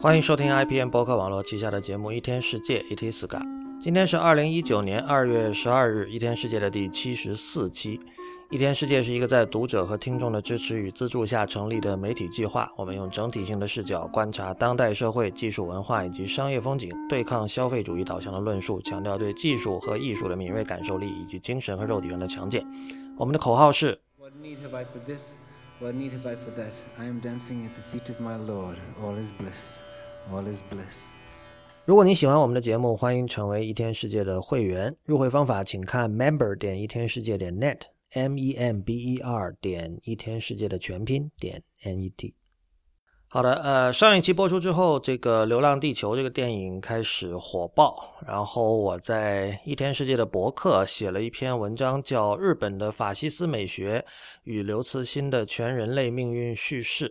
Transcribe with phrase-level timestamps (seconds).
[0.00, 3.42] 欢迎收听 IPN 博客网络旗下的节目《一天世界》，It is ga。
[3.80, 7.98] 今天是二零一九年二月十二日，《一天世界》的第七十四期。
[8.48, 12.70] 《一天世界》是一个在读者和听众的支持与资助下成立的媒体计划。
[12.76, 22.64] 我们用整体性的视角观察当代社会、技术文化以及商业风景，对抗消费主义导向的论述，强调对技术和艺术的敏锐感受力以及精神和肉体上的强健。
[23.16, 23.98] 我们的口号是。
[24.16, 25.32] What need have I for this?
[25.80, 26.72] What need have I for that?
[26.98, 28.76] I am dancing at the feet of my Lord.
[29.02, 29.80] All is bliss.
[30.30, 31.14] All is bliss.
[31.86, 34.94] 如果你喜欢我们的节目，欢迎成为一天世界的会员。
[35.06, 42.34] 入会方法请看 member 点一天世界点 net，m e m b e r 点一天世界的全拼点 n e t。
[43.30, 54.04] 好的，呃，上一期播出之后，这个《流浪地球》这个电影开始火爆，然后我在一天世界的博客写了一篇文章，叫《日本的法西斯美学
[54.44, 57.08] 与刘慈欣的全人类命运叙事》。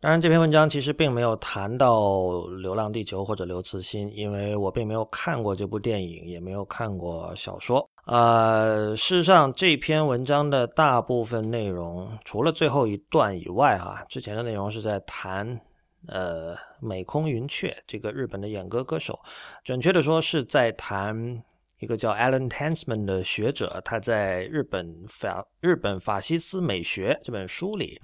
[0.00, 1.98] 当然，这篇文章其实并没有谈到
[2.60, 7.84] 《流浪地球》或者刘慈欣，因为我并没有看过这部电影，也没有看过小说。
[8.06, 15.60] 呃，事实上，这篇文章的大部分内容，除了最后一段以外，哈，之前的内容是在谈，
[16.06, 19.18] 呃，美空云雀这个日本的演歌歌手，
[19.64, 21.42] 准确的说是在谈
[21.80, 28.00] 一个叫 Alan Tansman 的学者，他在日本法日本法西斯美学这本书里。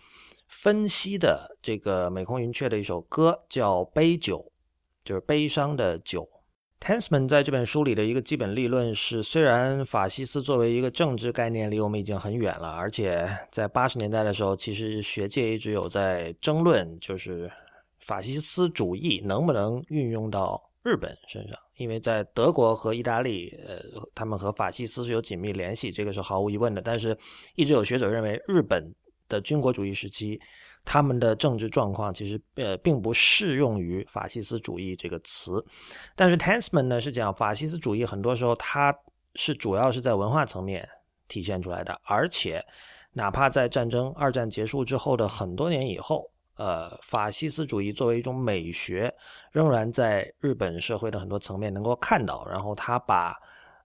[0.48, 4.38] 分析的这个美空云雀的一首歌叫《杯酒》，
[5.06, 6.28] 就是悲伤的酒。
[6.80, 17.50] Tansman 在这本书里的一个基本立论是：虽然法西斯作为一个政治概念离我们已经很远了，而且在八十年代的时候，其实学界一直有在争论，就是
[18.00, 23.78] 法西斯主义能不能运用到日本身上，因为在德国和意大利，呃，
[24.14, 26.82] 他们和法西斯是有紧密联系，这个是毫无疑问的。
[26.82, 27.16] 但是，
[27.54, 28.94] 一直有学者认为日本。
[29.28, 30.40] 的军国主义时期，
[30.84, 35.64] 他们的政治状况其实呃并不适用于法西斯主义这个词，
[36.14, 38.94] 但是 Tansman 呢是讲法西斯主义很多时候它
[39.34, 40.88] 是主要是在文化层面
[41.26, 42.64] 体现出来的，而且
[43.12, 49.12] 哪怕在战争二战结束之后的很多年以后，呃，法西斯主义作为一种美学，
[49.50, 53.36] 仍然在日本社会的很多层面能够看到，然后他把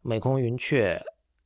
[0.02, 1.02] 美空云雀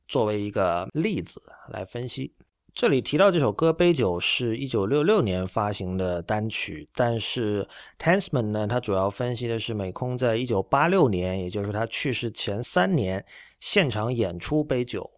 [0.08, 2.34] 作为一个例子来分析。
[2.74, 7.68] 这里提到这首歌《杯酒》是一九六六年发行的单曲，但是
[8.00, 13.24] Tansman 呢，他主要分析的是美空在一九八六年，也就是他去世前三年
[13.60, 15.08] 现场演出《杯酒》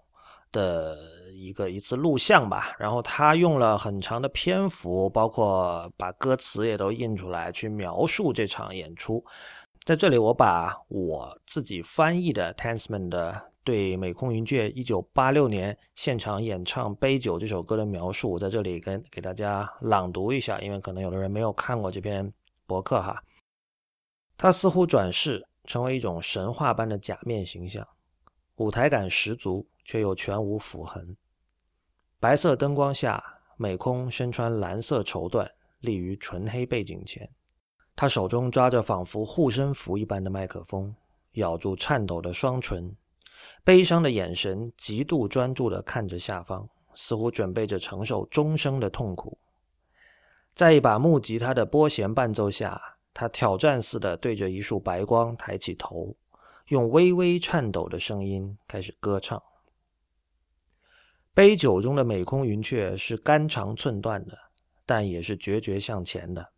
[0.55, 0.99] 的
[1.34, 2.77] 一个一次录像吧。
[2.78, 9.25] 然后他用了很长的篇幅，包括把歌词也都印出来，去描述这场演出。
[9.87, 13.53] 在这里，我把我自己翻译的 Tansman 的。
[13.66, 22.32] 对美空云雀一九八六年现场演唱《杯酒》这首歌的描述，我在这里跟给大家朗读一下，因为可能有的人没有看过这篇
[22.65, 23.21] 博客哈。
[24.37, 27.84] 他似乎转世成为一种神话般的假面形象，
[28.54, 31.16] 舞台感十足，却又全无符痕。
[32.21, 33.21] 白色灯光下，
[33.56, 35.50] 美空身穿蓝色绸缎，
[35.81, 37.28] 立于纯黑背景前，
[37.97, 40.94] 他手中抓着仿佛护身符一般的麦克风，
[41.33, 42.94] 咬住颤抖的双唇。
[43.65, 49.39] 悲伤的眼神，极度专注地看着下方，似乎准备着承受终生的痛苦。
[50.55, 52.81] 在一把木吉他的拨弦伴奏下，
[53.12, 56.17] 他挑战似的对着一束白光抬起头，
[56.69, 59.43] 用微微颤抖的声音开始歌唱。
[61.34, 64.39] 杯酒中的美空云雀是肝肠寸断的，
[64.87, 66.49] 但也是决绝向前的。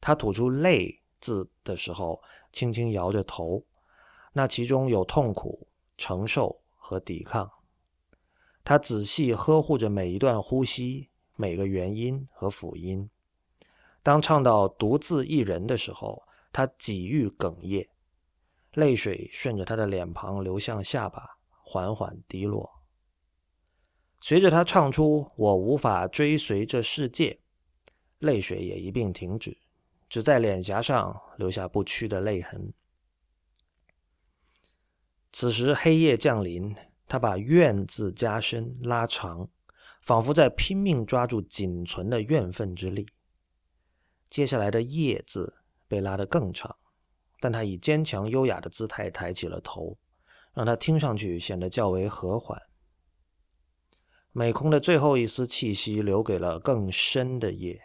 [0.00, 2.20] 他吐出“泪”字的时候，
[2.52, 3.64] 轻轻摇着头，
[4.34, 5.66] 那其中有痛苦。
[5.96, 7.50] 承受和抵抗，
[8.64, 13.08] 他仔细呵护着每一段呼吸、每个元音和辅音。
[14.02, 16.22] 当唱到“独自一人”的时候，
[16.52, 17.88] 他几欲哽咽，
[18.72, 22.70] 泪水顺着他的脸庞流向下巴，缓缓滴落。
[24.20, 27.40] 随着他唱出“我无法追随这世界”，
[28.20, 29.56] 泪水也一并停止，
[30.08, 32.72] 只在脸颊上留下不屈的泪痕。
[35.36, 36.76] 此时黑夜降临，
[37.08, 39.48] 他把“怨”字加深拉长，
[40.00, 43.04] 仿佛在拼命抓住仅存的怨愤之力。
[44.30, 45.56] 接下来的“夜”字
[45.88, 46.76] 被拉得更长，
[47.40, 49.98] 但他以坚强优雅的姿态抬起了头，
[50.52, 52.62] 让他听上去显得较为和缓。
[54.30, 57.82] 美空的最后一丝气息留给了更深的夜，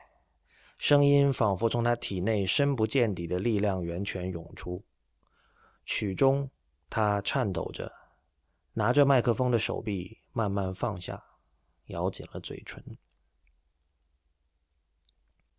[0.78, 4.86] 声音仿佛从他体内深不见底的力量源泉涌出，
[5.84, 6.48] 曲中。
[6.90, 7.92] 他颤抖着，
[8.74, 11.24] 拿着麦克风的手臂慢慢放下，
[11.88, 12.84] 咬紧了嘴唇。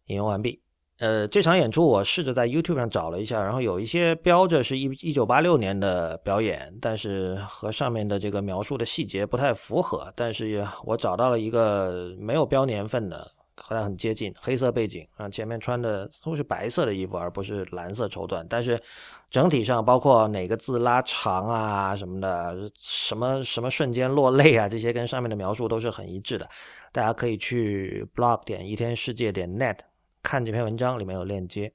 [0.06, 0.62] 引用完毕。
[0.98, 10.12] 呃，这场演出我试着在 YouTube 上找了一下，然后有一些标着是一一九八六年的表演，但是和上面的这个描述的细节不太符合。
[10.14, 13.32] 但是我找到了一个没有标年份的，
[13.62, 18.44] 和它很接近，黑色背景啊，前面穿的都是白色的衣服，而不是蓝色绸缎。
[18.48, 18.80] 但是
[19.30, 26.48] 整体上，包括哪个字拉长啊什么的，什么什么瞬间落泪啊，这些跟上面的描述都是很一致的。
[26.90, 29.76] 大家可以去 blog 点一天世界点 net。
[30.22, 31.72] 看这篇文章里面有链接。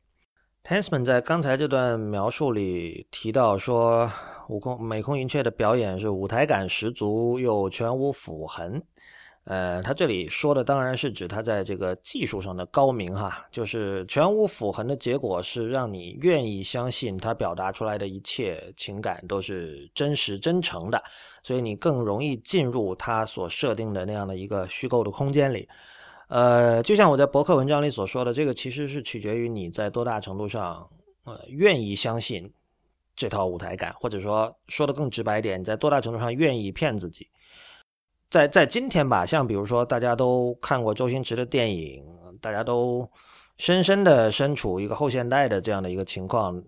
[0.63, 4.11] Tansman 在刚才这段描述里提到说，
[4.49, 8.83] 悟空美空云雀的表演是舞台感十足又全无斧痕。
[9.45, 20.99] 呃，他这里说的当然是指他在这个技术上的高明哈，就是全无斧痕的结果是让你愿意相信他表达出来的一切情感都是真实真诚的，
[21.43, 25.69] 所以你更容易进入他所设定的那样的一个虚构的空间里。
[26.27, 30.89] 呃，就像我在博客文章里所说的，这个其实是取决于你在多大程度上，
[31.23, 32.51] 呃，愿意相信
[33.15, 37.29] 这套舞台感，或者说说的更直白一点，你在多大程度上愿意骗自己。
[38.29, 42.03] 在在今天吧，像比如说大家都看过周星驰的电影，
[42.41, 43.09] 大家都
[43.57, 46.61] 深深的身处一个后现代的这样的一个情况，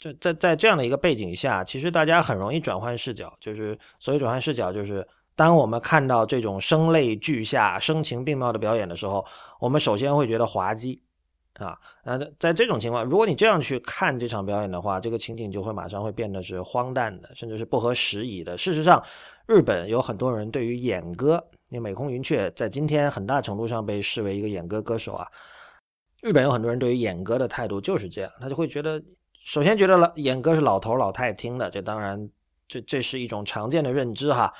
[0.00, 5.06] 在在在这样的一个背景下，其实大家很容易转换视角，就是所谓转换视角，就是。
[5.34, 9.24] 当我们看到这种声泪俱下、声情并茂的表演的时候，
[9.58, 11.02] 我们首先会觉得滑稽，
[11.62, 18.58] 啊，那在这种情况，如果你这样去看这场表演的话，这个情景就会马上会变得是荒诞的，甚至是不合时宜的。
[18.58, 19.02] 事实上，
[19.46, 25.26] 日本有很多人对于演歌，因为美空云雀在今天很大程度上被视为一个演歌歌手啊。
[26.20, 29.02] 日本有很多人对于演歌的态度就是这样，他就会觉得，
[29.44, 32.30] 首先觉得老演歌是老头老太听的，这当然，
[32.68, 34.52] 这这是一种常见的认知哈。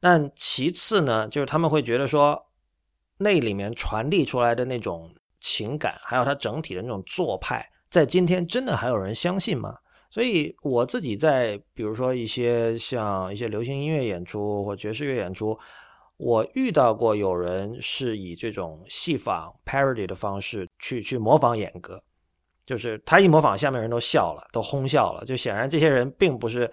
[0.00, 2.46] 但其次呢，就是他们会觉得说，
[3.18, 9.76] 那里面传递出来的那种情感，还有它整体的那种做派，在今天真的还有人相信吗？
[10.10, 15.58] 所以我自己在，比如说一些像一些流行音乐演出或爵士乐演出，
[16.16, 22.02] 我遇到过有人是以这种戏仿 parody 的方式去去模仿演歌，
[22.64, 26.70] 就是他一模仿，下面人都笑了，都哄笑了，就显然这些人并不是。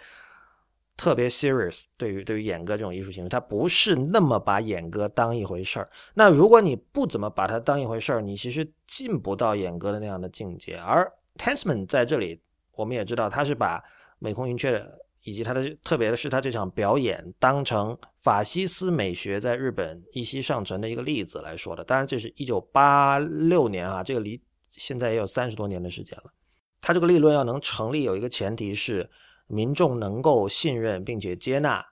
[0.98, 5.88] 特别 serious，对于对于演歌这种艺术形式，他不是那么把演歌当一回事儿。
[6.16, 10.76] 那如果你不怎么把它当一回事儿，你其实进不到演歌的那样的境界。
[10.76, 12.42] 而 Tansman 在这里，
[12.72, 13.80] 我们也知道他是把
[14.18, 14.84] 美空云雀
[15.22, 21.84] 以及他的特别的是他这场表演当成法西斯美学在日本一息尚存的一个例子来说的。
[21.84, 26.34] 当然，这是一九八六年啊，这个离现在也有三十多年的时间了。
[26.82, 29.08] 他这个立论要能成立，有一个前提是。
[29.48, 31.86] 民众能够信任并且接纳、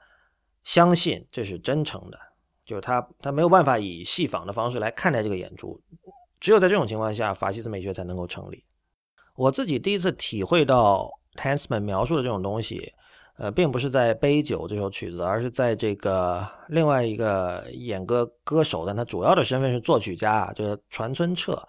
[0.63, 2.19] 相信这是真诚的，
[2.65, 5.81] 就是他他没有办法以戏仿的方式来看待这个演出，
[6.39, 8.63] 只有在这种情况下，法西斯美学才能够成立。
[9.35, 12.93] 我自己第一次体会到 Tansman 描述的这种东西，
[13.37, 21.61] 呃，并不是在《杯酒》这首曲子，而是在这个另外一个演歌歌手，但他主要的身份是作曲家，就是船村彻，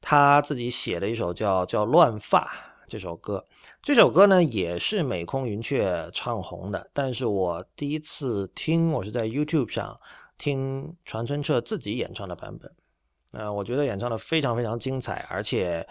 [0.00, 2.44] 他自己写的一首叫叫《乱发》
[2.88, 3.44] 这首歌。
[3.82, 9.98] 这首歌呢也是美空云雀唱红的，但是我第一次听，我是在 YouTube 上
[10.38, 12.72] 听船村彻自己演唱的版本，
[13.32, 15.84] 呃，我觉得演唱的非常非常精彩，而且，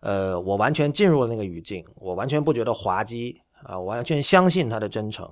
[0.00, 5.30] 呃，我完全进入了那个语境，我完全不觉得滑稽啊，我完全相信他的真诚。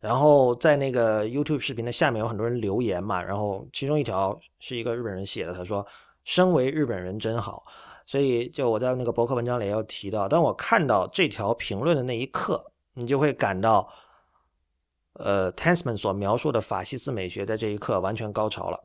[0.00, 5.86] 然后在那个 YouTube 视频的下面有很多人留言嘛，然后其中一条是一个日本人写的，他说
[6.24, 7.64] ：“身为日本人真好。”
[8.06, 13.88] 所以，就我在那个博客文章里也有提到，当我看到这条评论的那一刻，你就会感到，
[15.14, 18.78] 呃，Tansman 所描述的法西斯美学在这一刻完全高潮了。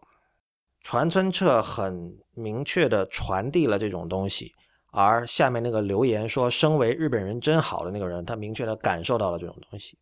[0.81, 4.53] 传村彻很明确的传递了这种东西，
[4.91, 9.97] 而下面那个留言说“身为日本人真好”的那个人，他明确的感受到了这种东西。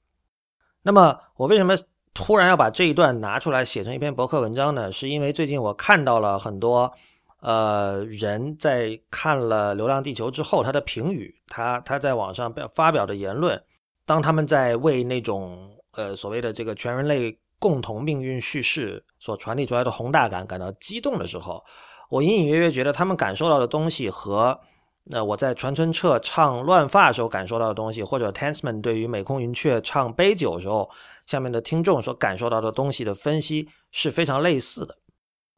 [0.84, 1.76] 那么，我为什么
[2.14, 4.92] 突然要把这一段拿出来写成一篇博客文章呢？
[4.92, 6.94] 是因为最近我看到了很多。
[7.42, 13.64] 呃，人在看了《流浪地球》之后，他的评语，他他在网上表发表的言论，
[14.06, 21.64] 当他们在为那种呃所谓的这个全人类共同命运叙事所传递出来的宏大感感到激动的时候，
[22.10, 24.60] 我隐隐约约觉得他们感受到的东西和
[25.04, 30.90] 那我在船村彻唱《乱发》时候感受到的东西，或者 Tansman 对于美空云雀唱《杯酒》时候
[31.26, 34.98] 下面的听众所感受到的东西的分析是非常类似的。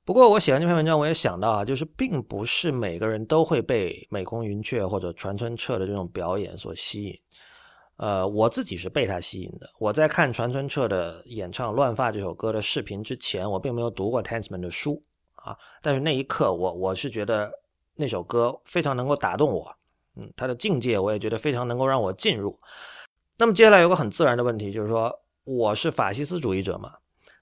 [0.09, 7.15] 不过我写完这篇文章，我也想到啊，就是并不是每个人都会被美空云雀或者船村彻的这种表演所吸引。
[7.97, 9.69] 呃，我自己是被他吸引的。
[9.77, 14.99] 我在看船村彻的演唱《乱发》这首歌的视频之前，我并没有读过 Tansman 的书
[15.35, 15.55] 啊。
[15.79, 17.51] 但是那一刻，我我是觉得
[17.93, 19.71] 那首歌非常能够打动我，
[20.15, 22.57] 嗯，他的境界我也觉得非常能够让我进入。
[23.37, 26.93] 那么接下来有个很自然的问题，就是说我是法西斯主义者嘛？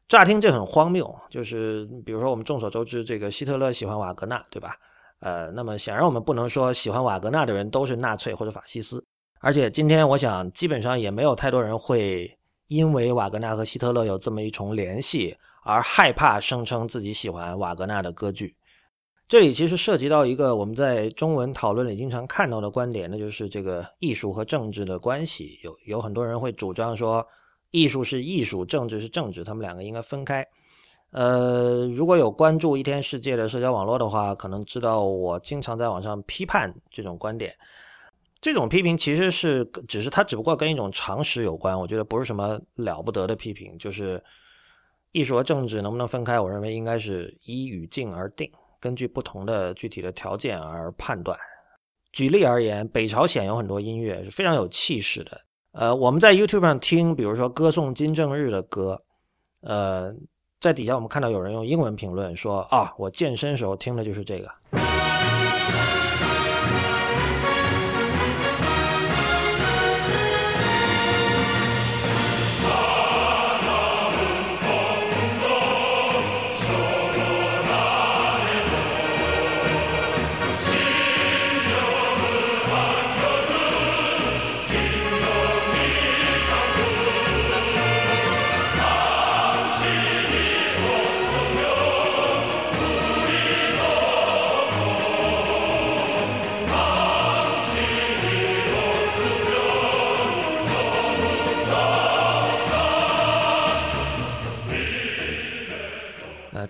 [0.08, 4.76] 乍听这很荒谬，就是比如说我们众所周知，这个希特勒喜欢瓦格纳，对吧？
[5.20, 9.04] 呃，那么显然我们不能说喜欢瓦格纳的人都是纳粹或者法西斯。
[9.40, 12.32] 而且今天我想基本上也没有太多人会
[12.68, 18.56] 因为瓦格纳和希特勒有这么一重联系而害怕声称自己喜欢瓦格纳的歌剧。
[19.28, 25.60] 这里其实涉及到一个我们在中文讨论里经常看到的观点，那就是这个艺术和政治的关系。
[25.64, 27.28] 有有很多人会主张说，
[27.72, 30.46] 艺术是艺术，政治是政治，他们两个应该分开。
[31.12, 37.56] 呃，如果有关注一天世界的社交网络的话，可能知道我经常在网上批判这种观点。
[38.40, 43.78] 这种批评其实是只是它只不过跟一种常识有关，我觉得不是什么了不得的批评。
[43.78, 44.24] 就是
[45.12, 48.52] 艺术和政治能不能分开，我认为应该是依语境而定。
[48.80, 51.38] 根据不同的具体的条件而判断。
[52.12, 55.42] 举例而言，北朝鲜有很多音乐是非常有气势的。
[55.79, 59.00] 呃，我们在 YouTube 上听，比如说歌颂金正日的歌，
[59.62, 60.12] 呃，
[60.60, 64.50] 在底下我们看到有人用英文评论说：“啊，我健身时候听的就是这个。”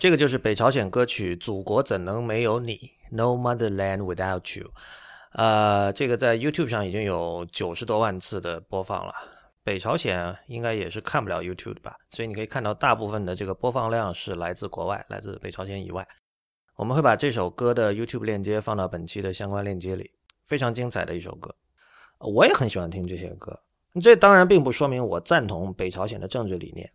[0.07, 2.75] 这个就是北朝鲜歌曲《祖国怎能没有你》
[3.11, 4.71] （No Motherland Without You）。
[5.33, 9.13] 呃，这个在 YouTube 上已经有九十多万次的播放了。
[9.65, 11.97] 北朝鲜应该也是看不了 YouTube 的吧？
[12.11, 16.07] 所以你可以看到，大部分的这个播放量是来自国外，来自北朝鲜以外。
[16.77, 20.09] 我们会把这首歌的 YouTube 链接放到本期的相关链接里，
[20.45, 21.53] 非常精彩的一首歌。
[22.19, 23.59] 我也很喜欢听这些歌。
[24.01, 26.89] 这当然并不说明我赞同北朝鲜的政治理念。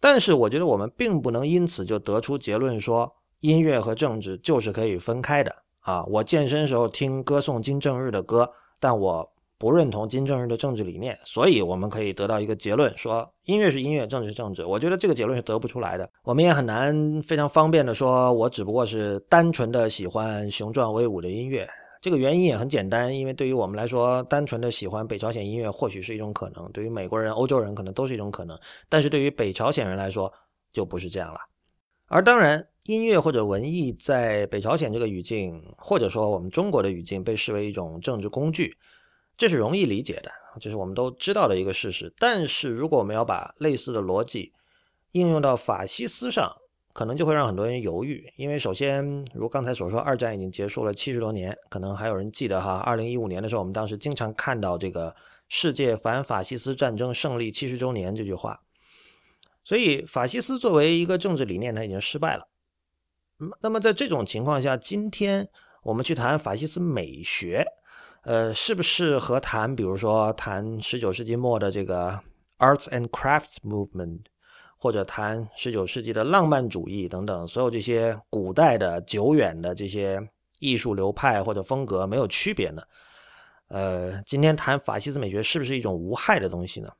[0.00, 6.04] 但是我觉得我们并不能因此就得出结论说音乐和政治就是可以分开的啊！
[6.04, 8.50] 我健身时候听歌颂金正日的歌，
[8.80, 9.28] 但我
[9.58, 14.64] 不认同金正日的政治理念，所以我们可以得到一个结论说音乐是音乐，政治是政治。
[14.64, 16.08] 我觉得这个结论是得不出来的。
[16.22, 21.68] 我们也很难非常方便的说，我只不过是单纯的喜欢雄壮威武的音乐。
[22.00, 30.32] 这个原因也很简单，因为对于我们来说，单纯的喜欢北朝鲜音乐或许是一种可能；对于美国人、欧洲人可能都是一种可能，但是对于北朝鲜人来说
[30.72, 31.40] 就不是这样了。
[32.06, 38.76] 而当然，音乐或者文艺在北朝鲜这个语境，或者说我们中国的语境，被视为一种政治工具，
[39.36, 42.10] 这是容易理解的，这是我们都知道的一个事实。
[42.18, 44.52] 但是如果我们要把类似的逻辑
[45.12, 46.50] 应用到法西斯上，
[46.98, 55.14] 可能就会让很多人犹豫，因为首先，如刚才所说，二战已经结束了七十多年，可能还有人记得哈，二零一五年的时候，我们当时经常看到这个
[55.48, 58.62] “世界反法西斯战争胜利七十周年”这句话，
[59.62, 62.48] 所以法西斯作为一个政治理念，它已经失败了。
[63.60, 65.48] 那么在这种情况下，今天
[65.84, 67.64] 我们去谈法西斯美学，
[68.24, 72.18] 呃，是不是和谈，比如说谈十九世纪末的这个
[72.58, 74.22] Arts and Crafts Movement？
[74.78, 80.20] 或者谈十九世纪的浪漫主义等等，所有这些古代的、久远的这些
[80.60, 82.82] 艺术流派或者风格没有区别呢？
[83.68, 86.90] 呃，今天谈法西斯美学是不是一种无害的东西呢？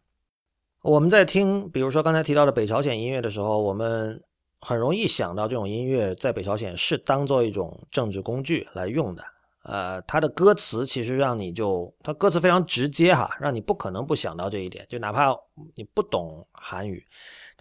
[0.82, 4.22] 我们在听，比如说刚才提到的北朝鲜音乐的时候，我们
[4.60, 9.24] 很容易想到这种音乐在北朝鲜是当做一种政治工具来用的。
[9.64, 15.34] 呃，它的歌词其实让你就，它歌词非常直接哈，让你不可能不想到这一点，就哪怕
[15.74, 17.04] 你不懂韩语。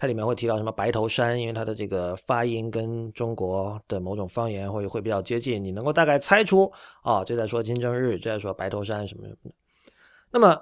[0.00, 9.54] 它里面会提到什么白头山，因为它的这个发音跟中国的某种方言会会比较接近，你能够大概猜出哦，这在说金正日，这在说白头山什么什么的。
[10.30, 10.56] 那么，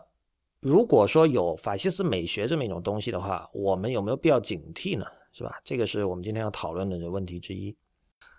[0.61, 5.05] 如果说有法西斯美学这么一种东西的话，我们有没有必要警惕呢？
[5.33, 5.61] 是吧？
[5.63, 7.77] 这个是我们今天要讨论的问题之一。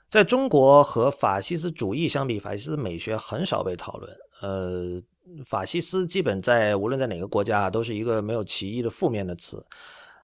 [0.10, 4.12] 在中国和法西斯主义相比，法西斯美学很少被讨论。
[4.42, 5.00] 呃，
[5.46, 9.64] 法西斯基本在无论在哪个国家都是一个没有歧义的负面的词。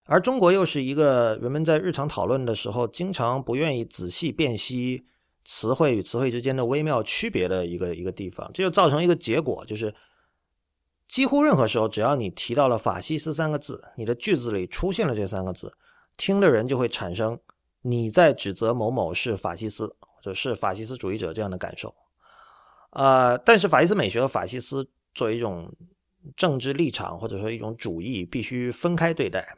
[0.06, 5.06] 而中国又是一个人们在日常讨论的时候，经常不愿意仔细辨析
[5.46, 9.94] 词汇与词汇之间的微妙区别的一个一个地方，这就造成一个结果，就是
[11.08, 15.74] 几乎任何时候，只要你提到了“法西斯”三个字，你的句子里出现了这三个字，
[16.18, 17.40] 听的人就会产生
[17.82, 21.94] 你在指责某某是法西斯或者是法西斯主义者这样的感受。
[22.92, 25.74] 呃，但是法西斯美学和法西斯作为一种
[26.36, 29.58] 政治立场或者说一种主义，必须分开对待。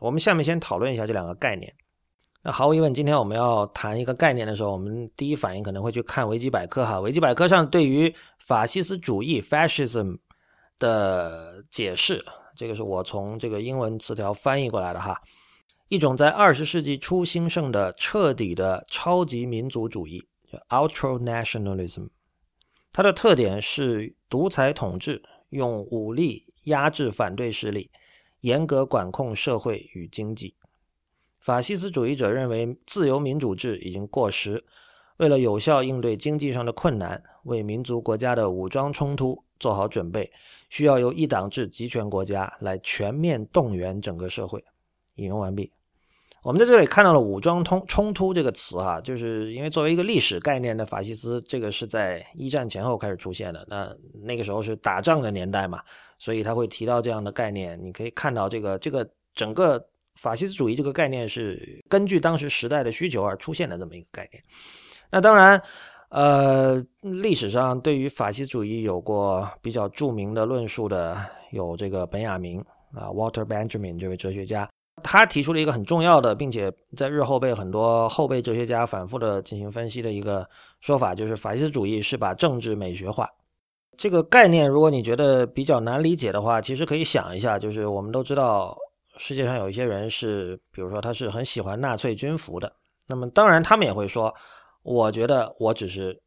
[0.00, 1.74] 我们下面先讨论一下这两个概念。
[2.42, 7.00] 那毫无疑问，今天我们要谈一个概念的时候，我们第一反应可能会去看维基百科哈。
[7.00, 10.18] 维基百科上对于法西斯主义 （fascism）
[10.78, 12.22] 的解释，
[12.54, 15.18] 这个是我从这个英文词条翻译过来的哈。
[15.88, 22.08] 一种在二十世纪初兴盛的彻底的超级民族主义，叫 ultra nationalism。
[22.92, 27.90] 它的特点是独裁统治，用武力压制反对势力，
[28.44, 30.54] 严格管控社会与经济。
[31.40, 34.62] 法西斯主义者认为自由民主制已经过时，
[35.16, 40.30] 为了有效应对经济上的困难，为民族国家的武装冲突做好准备，
[40.68, 44.62] 需要由一党制集权国家来全面动员整个社会。
[45.14, 45.72] 引用完毕。
[46.44, 53.66] 我们在这里看到了“武装冲冲突”这个词，哈，就是因为作为一个历史概念的法西斯，这个是在一战前后开始出现的。
[53.68, 53.90] 那
[54.22, 55.82] 那个时候是打仗的年代嘛，
[56.18, 57.82] 所以他会提到这样的概念。
[57.82, 59.84] 你可以看到，这个这个整个。
[60.16, 64.40] 法西斯主义这个概念是根据当时时代的需求而出现的这么一个概念。
[65.10, 65.60] 那当然，
[66.08, 71.16] 呃，历史上对于法西斯主义有过比较著名的论述的
[71.50, 72.60] 有这个本雅明
[72.92, 74.70] 啊，Walter Benjamin 这位哲学家，
[75.02, 80.48] 他提出了一个很重要的，并且在日后被很多后辈哲学家反复的进行分析的一个
[80.80, 83.28] 说法，就是法西斯主义是把政治美学化。
[83.96, 88.76] 这个概念，如果你觉得比较难理解的话，其实可以想一下，就是我们都知道。
[89.16, 92.74] 世界上有一些人是，比如说他是很喜欢纳粹军服的，
[93.06, 94.34] 那么当然他们也会说，
[94.82, 96.20] 我觉得我只是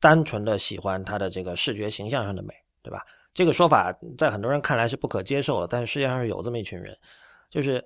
[0.00, 2.48] 单纯的喜欢他的这个视觉形象上的美，
[2.82, 3.06] 对吧？
[3.32, 6.98] 这个说法在很多人看来是不可接受的，但是世界上是有这么一群人，
[7.50, 7.84] 就是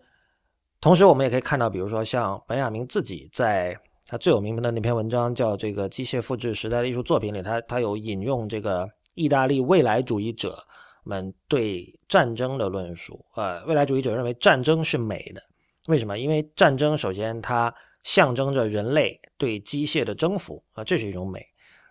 [0.81, 3.77] 同时我们也可以看到，比如说像本雅明自己在
[4.07, 10.59] 他最有名的那篇文章叫《这个机械复制时代的艺术作品》里，他他有引用这个意大利未来主义者。
[11.07, 15.43] 们对战争的论述，呃，未来主义者认为战争是美的，
[15.87, 16.19] 为什么？
[16.19, 17.71] 因为战争首先它
[18.05, 21.47] 象征着人类对机械的征服，啊，这是一种美。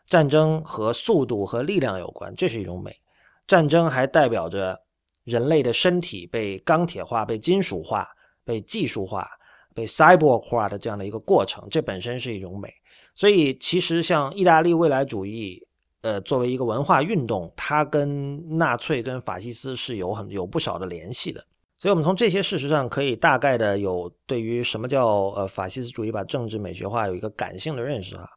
[0.07, 2.99] 战争和速度和力量有关，这是一种美。
[3.45, 4.81] 战争还代表着
[5.23, 8.07] 人类的身体被钢铁化、被金属化、
[8.43, 9.29] 被技术化、
[9.73, 12.73] 被 cyborg 化的这样的一个过程，这本身是一种美。
[13.15, 15.65] 所以，其实像意大利未来主义。
[16.05, 21.41] 呃，作为一个文化运动，它跟纳粹、跟法西斯是有很有不少的联系的。
[21.77, 28.29] 所以，我们从这些事实上可以大概的有对于什么叫呃法西斯主义把政治美学化有一个感性的认识哈。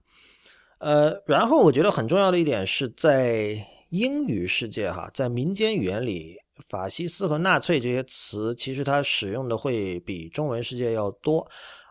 [0.78, 3.56] 呃，然后我觉得很重要的一点是在
[3.88, 11.46] 英语世界哈，在民间语言里，法西斯和纳粹这些词其实它使用的会比中文世界要多。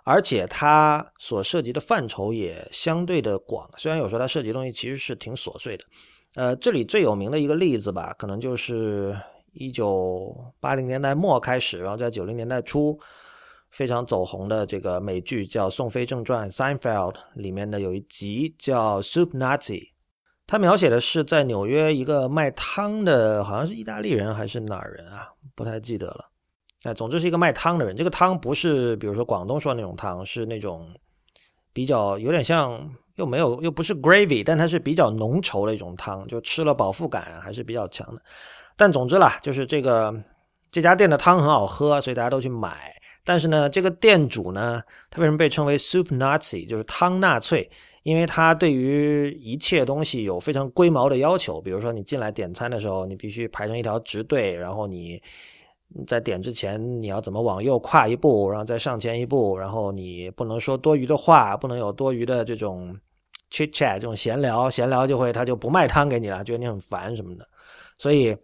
[0.08, 5.84] 而且它所涉及的范畴也相对的广，虽然有时候它涉及的东西其实是挺琐碎的。
[6.36, 9.20] 呃，这里最有名的一个例子吧，可能就是
[9.54, 12.96] 一九八零年代末开始，然后在九零年代初
[13.72, 19.80] 非常走红的这个美剧叫《宋飞正传》（Seinfeld） 里面的有一集叫《Soup Nazi》，
[20.48, 26.30] 它描写的是在纽约一个卖汤的，好像是意大利人还是哪儿人啊，不太记得了。
[26.84, 27.96] 哎，总之是一个卖汤的人。
[27.96, 30.88] 这个汤不是，比如说广东说的那种汤，是那种
[31.74, 38.22] 比较有点像，又没有又不是 gravy，但它是比较浓稠的一种汤，就吃了饱腹感还是比较强的。
[38.78, 40.14] 但总之啦，就是这个
[40.72, 42.94] 这家店的汤很好喝，所以大家都去买。
[43.24, 44.80] 但是呢，这个店主呢，
[45.10, 47.68] 他为什么被称为 soup Nazi，就是汤纳粹？
[48.06, 51.60] 因为他对于一切东西有非常龟毛的要求。
[51.60, 55.22] 比如说你进来点餐的时候，你必须排成一条直队，然后你。
[56.08, 63.00] 在点之前，你要怎么往右跨一步，然后再上前一步，然后你不能说多余的话，不能有多余的这种
[63.52, 67.48] chit chat 这种闲聊，闲聊就会他就不卖汤给你了，觉得你很烦什么的。
[68.00, 68.36] 所以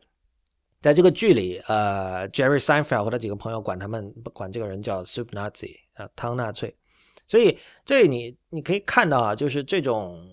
[0.82, 6.74] 在这个剧里，呃，Jerry Seinfeld 和他几个朋友管他们管这个人叫 Soup Nazi 啊，汤纳粹。
[7.27, 10.27] 所以这里你你可以看到啊，就是这种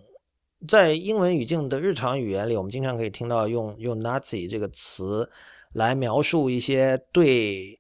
[0.66, 5.30] 在英文语境的日常语言里，我们经常可以听到用用 Nazi 这个词。
[5.74, 7.78] 来描述一些对，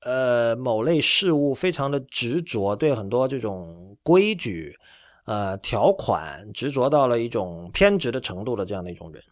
[0.00, 4.74] 呃某类事物非常的执着，对很多这种规矩、
[5.26, 9.22] 呃条款执着到了一种偏执的程度的这样的一种人，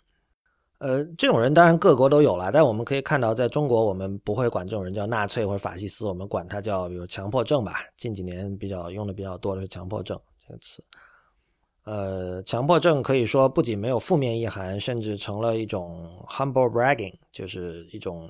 [0.83, 7.77] 呃，这种人当然各国都有了，但我们可以看到，在中国我们不会管这种人叫纳粹或者法西斯，我们管他叫比如强迫症吧。
[7.97, 10.85] 近几年比较用的比较多的是强迫症这个词。
[11.85, 18.29] 呃，强迫症可以说不仅没有负面意涵，甚至成了一种 humble bragging，就是一种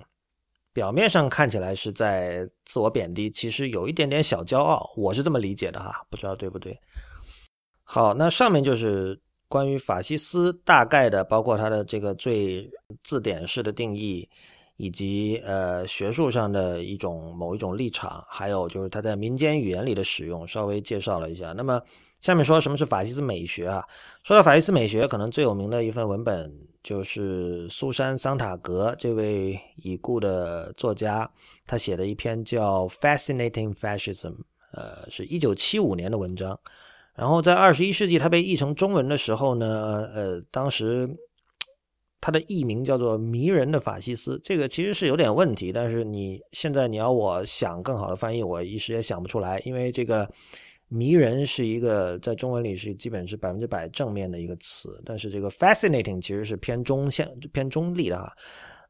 [0.75, 4.93] 表面上看起来是在自我贬低，其实有一点点小骄傲。
[4.95, 6.79] 我是这么理解的哈，不知道对不对。
[7.83, 9.19] 好，那上面就是
[9.53, 12.71] 关于法西斯大概的，包括它的这个最
[13.03, 14.27] 字典式的定义，
[14.79, 21.53] 以及呃学术上的一种某一种立场，还有就是它在民间语言里的使用，稍微介绍了一下。
[21.53, 21.79] 那么
[22.23, 23.85] 下面说什么是法西斯美学啊？
[24.23, 26.51] 说到法西斯美学，可能最有名的一份文本
[26.83, 31.31] 就是苏珊·桑塔格这位已故的作家，
[31.67, 34.31] 他写的一篇叫《Fascinating Fascism》，
[34.73, 36.59] 呃，是一九七五年的文章。
[37.14, 41.09] 然后在二十一世纪，它被译成中文的时候呢，呃，当时
[42.20, 45.72] 它的译名叫做《迷人的法西斯》，这个其实是有点问题。
[45.72, 50.29] 但是你现在你要我想更好的翻译，我一时也想不出来，因为这个。
[50.94, 58.31] 迷人是一个在中文里是基本是百分之百正面的一个词，但是这个 fascinating 其实是偏中线偏中立的哈。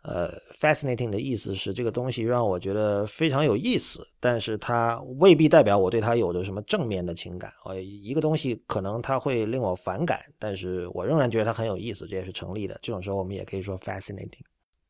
[0.02, 7.52] 呃，fascinating 的意思是这个东西让我觉得非常有意思，但是它未必代表我对它有着什么正面的情感。
[7.64, 12.76] 呃，一个东西可能它会令我反感，但是我仍然觉得它很有意思，这也是成立的。
[12.82, 14.42] 这种时候我们也可以说 fascinating。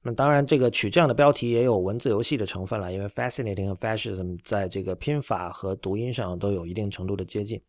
[0.05, 7.61] 那当然，这个取这样的标题也有文字游戏的成分了，因为 fascinating 和 fascism 在这个拼法和读音上都有一定程度的接近。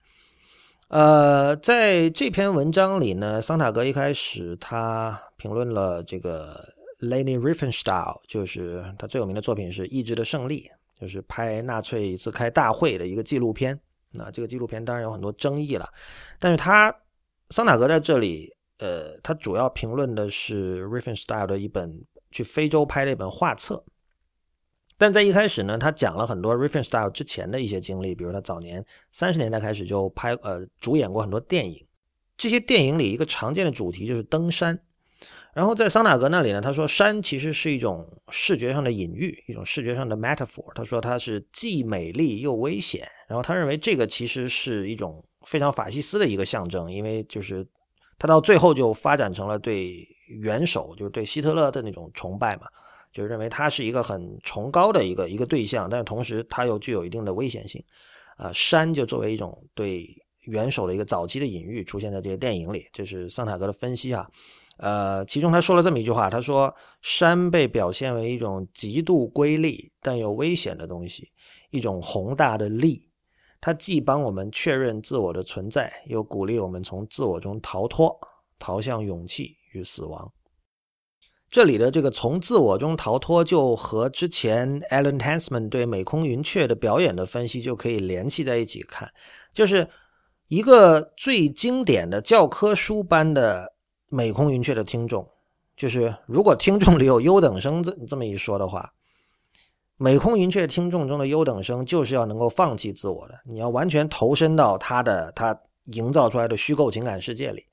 [0.87, 6.59] 呃，在这篇文章里呢，桑塔格一开始他评论了这个
[7.03, 10.69] Leni Riefenstahl，就是他最有名的作品是《意志的胜利》，
[11.01, 13.79] 就是拍纳粹一次开大会的一个纪录片。
[14.11, 15.87] 那这个纪录片当然有很多争议了，
[16.39, 16.95] 但是他
[17.49, 22.05] 桑塔格在这里，呃，他主要评论的是 Riefenstahl 的一本。
[22.35, 23.85] 去非洲拍的一本画册，
[24.97, 31.85] 但在一开始呢，他讲了很多 Riefenstahl 之前的一些经历，比如他早年三十年代开始就拍呃主演过很多电影，
[32.35, 34.81] 这些电影里一个常见的主题就是登山。
[35.53, 40.73] 然后在桑塔格那里呢，他说山其实是一种视觉上的隐喻，一种视觉上的 metaphor。
[40.73, 43.07] 他说它是既美丽又危险。
[43.27, 47.65] 然后他认为这个其实是一种非常法西斯的一个象征，因为就是
[48.17, 50.07] 他到最后就发展成了对。
[50.39, 52.63] 元首就是对希特勒的那种崇拜嘛，
[53.11, 57.83] 就是认为他是一个很崇高的一个一个对象，但是同时他又具有一定的危险性。
[58.37, 60.07] 啊，山就作为一种对
[60.45, 62.87] 元首的一个早期的隐喻，出现在这些电影里。
[62.91, 64.27] 这是桑塔格的分析哈。
[64.83, 71.31] 呃，其中他说了这么一句话，他说：“山被表现为一种极度瑰丽但又危险的东西，
[71.71, 73.07] 一种宏大的力。
[73.61, 78.13] 它既帮我们确认自我的存在，又鼓励我们从自我中逃脱，
[78.59, 80.31] 逃向勇气。”与死亡，
[81.49, 89.11] 这里的这个从自我中逃脱，就和之前 Alan Hansman 对美空云雀的表演的分析就可以联系在一起看，
[89.51, 89.89] 就是
[90.47, 93.72] 一个最经典的教科书般的
[94.13, 95.27] 美空云雀的听众，
[95.75, 98.93] 就是如果听众里有优等生这这么一说的话，
[99.97, 107.65] 美空云雀听众中的优等生就是要能够放弃自我的，你要完全投身到他的他营造出来的虚构情感世界里。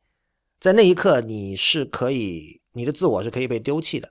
[0.59, 4.11] 在那一刻，你是可以，你的自我是可以被丢弃的。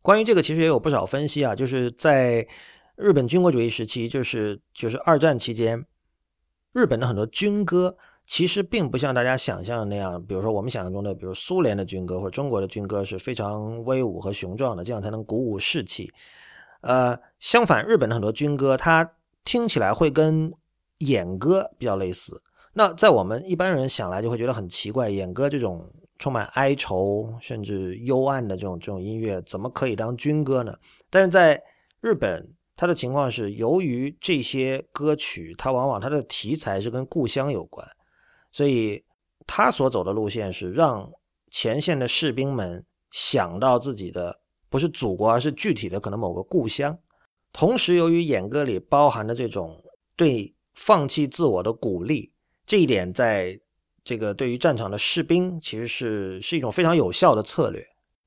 [0.00, 2.48] 关于这个，其实也有不少分析啊，就是在
[2.96, 5.84] 日本军国主义时期，就是就是二战期间，
[6.72, 7.94] 日本的很多军歌
[8.28, 16.12] 其实并不像大家想象的那样，比如说我们想象中的，比如苏联的军歌或者中国的军歌是非常威武和雄壮的，这样才能鼓舞士气。
[16.82, 19.10] 呃，相反，日本的很多军歌，它
[19.44, 20.52] 听起来会跟
[20.98, 22.40] 演歌比较类似。
[22.74, 30.76] 那在我们一般人想来就会觉得很奇怪，演歌这种充满哀愁甚至幽暗的这种这种音乐，怎么可以当军歌呢？
[31.08, 31.60] 但是在
[32.02, 37.84] 日本，它的情况是，由于这些歌曲，它往往它的题材是跟故乡有关，
[38.58, 39.00] 所以
[39.46, 41.08] 他所走的路线是让
[41.48, 44.36] 前线的士兵们想到自己的
[44.68, 46.98] 不是祖国，而是具体的可能某个故乡。
[47.52, 49.80] 同时，由于演歌里包含的这种
[50.16, 52.32] 对放弃自我的鼓励。
[52.66, 53.56] 这一点在
[54.02, 57.86] 这个对于战场的士兵，其实是是一种非常有效的策略，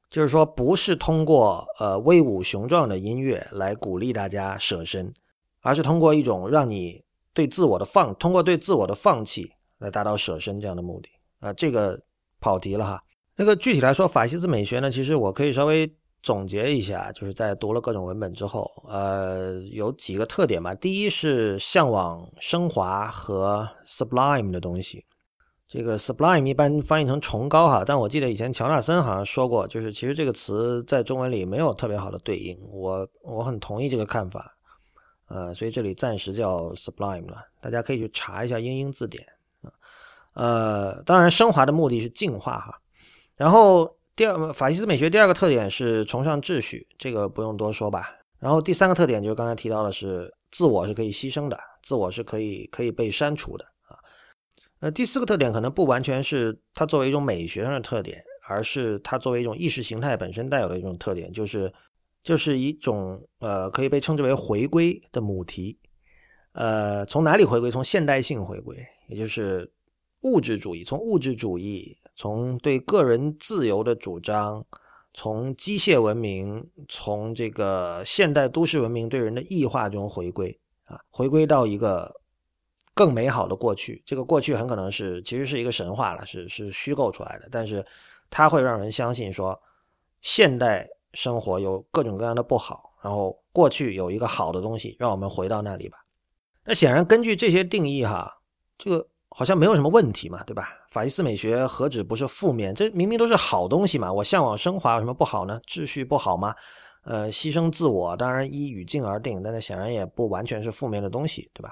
[0.09, 5.13] 就是说不是通过呃威武雄壮的音乐来鼓励大家舍身，
[5.61, 11.09] 而是通过一种让你对自我的放，通过对自我的放弃来达到舍身这样的目的
[11.41, 11.51] 啊。
[11.51, 12.01] 这个
[12.39, 13.03] 跑题了哈。
[13.35, 15.93] 那个具体来说，法西斯美学呢，其实我可以稍微。
[16.23, 20.71] 总结一下，就是在读了各种文本之后，呃，有几个特点吧。
[20.75, 25.03] 第一是向往升华和 sublime 的东西。
[25.67, 32.55] 这个 sublime 一般翻译成崇高哈，但我记得以前乔纳森好像说过，就是其实这个词在中文里没有特别好的对应。
[32.71, 34.55] 我我很同意这个看法，
[35.27, 37.37] 呃，所以这里暂时叫 sublime 了。
[37.59, 39.25] 大家可以去查一下英英字典。
[40.33, 42.81] 呃，当然升华的目的是净化哈，
[43.35, 43.97] 然后。
[44.13, 48.13] 第二，法西斯美学第二个特点是崇尚秩序，这个不用多说吧。
[48.39, 53.97] 然后第三个特点就是刚才提到的是自我是可以牺牲的，自我是可以可以被删除的啊。
[54.81, 61.73] 呃，第四个特点可能不完全是它作为一种美学上的特点，而是它作为一种意识形态本身带有的一种特点，就是
[62.21, 65.79] 就是一种呃可以被称之为回归的母题。
[66.51, 67.71] 呃，从哪里回归？
[67.71, 69.71] 从现代性回归，也就是
[70.21, 74.65] 物质主义，从物质主义，从对个人自由的主张，
[75.13, 82.19] 从机械文明，从这个现代都市文明对人的异化中回归啊，回归到一个。
[82.93, 87.83] 更美好的过去，这个过去很可能是其实是一个神话了，是是虚构出来的，但是
[88.29, 89.59] 它会让人相信说，
[90.19, 95.99] 现代生活有各种各样的不好，然后过去有一个好的东西，让我们回到那里吧。
[96.65, 98.29] 那显然根据这些定义哈，
[98.77, 100.67] 这个好像没有什么问题嘛，对吧？
[100.89, 104.11] 法西斯美学何止不是负面，这明明都是好东西嘛。
[104.11, 105.59] 我向往升华有什么不好呢？
[105.65, 106.53] 秩序不好吗？
[107.03, 111.71] 呃，牺牲自我当然依语境而定，但是显然也不完全是负面的东西，对吧？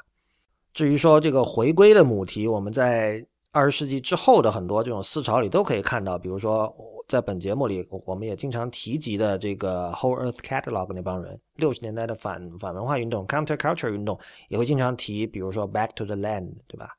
[0.73, 6.17] 至于说这个回归的母题，我们在二十世纪之后的很多这种思潮里都可以看到。
[6.17, 6.73] 比如说，
[7.07, 14.17] 在本节目里，我们也经常提及的这个 Whole Earth Catalog 那帮人，六十年代的反反文化运动 （Counterculture 运动）
[14.47, 16.95] 也会经常提，比如说 Back to the Land，对吧？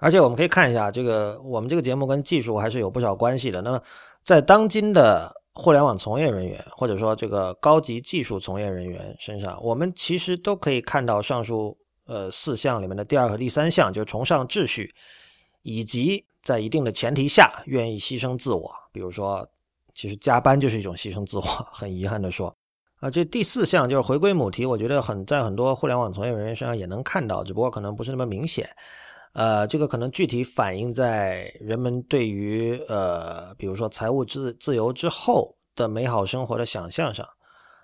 [0.00, 3.62] 而且我们可以看一下，这个我们这个节目跟技术还是有不少关系的。
[3.62, 3.80] 那么，
[4.24, 11.76] 在当今的互联网从业人员，或者说这个高级技术从业人员身上，我们其实都可以看到上述。
[12.06, 14.92] 呃，四项里面的第二和第三项就是崇尚秩序，
[15.62, 18.68] 以及在一定的前提下愿意牺牲自我。
[18.90, 19.48] 比如说，
[19.94, 21.42] 其实加班就是一种牺牲自我。
[21.72, 22.52] 很遗憾的说，
[22.98, 28.68] 啊，这第四项就是回归母题，我觉得很在很多互联网从业人员身上也能看到，只不过可能不是那么明显。
[29.32, 37.26] 呃，这个可能具体反映在人们对于呃，比如说财务自自由之后的美好生活的想象上。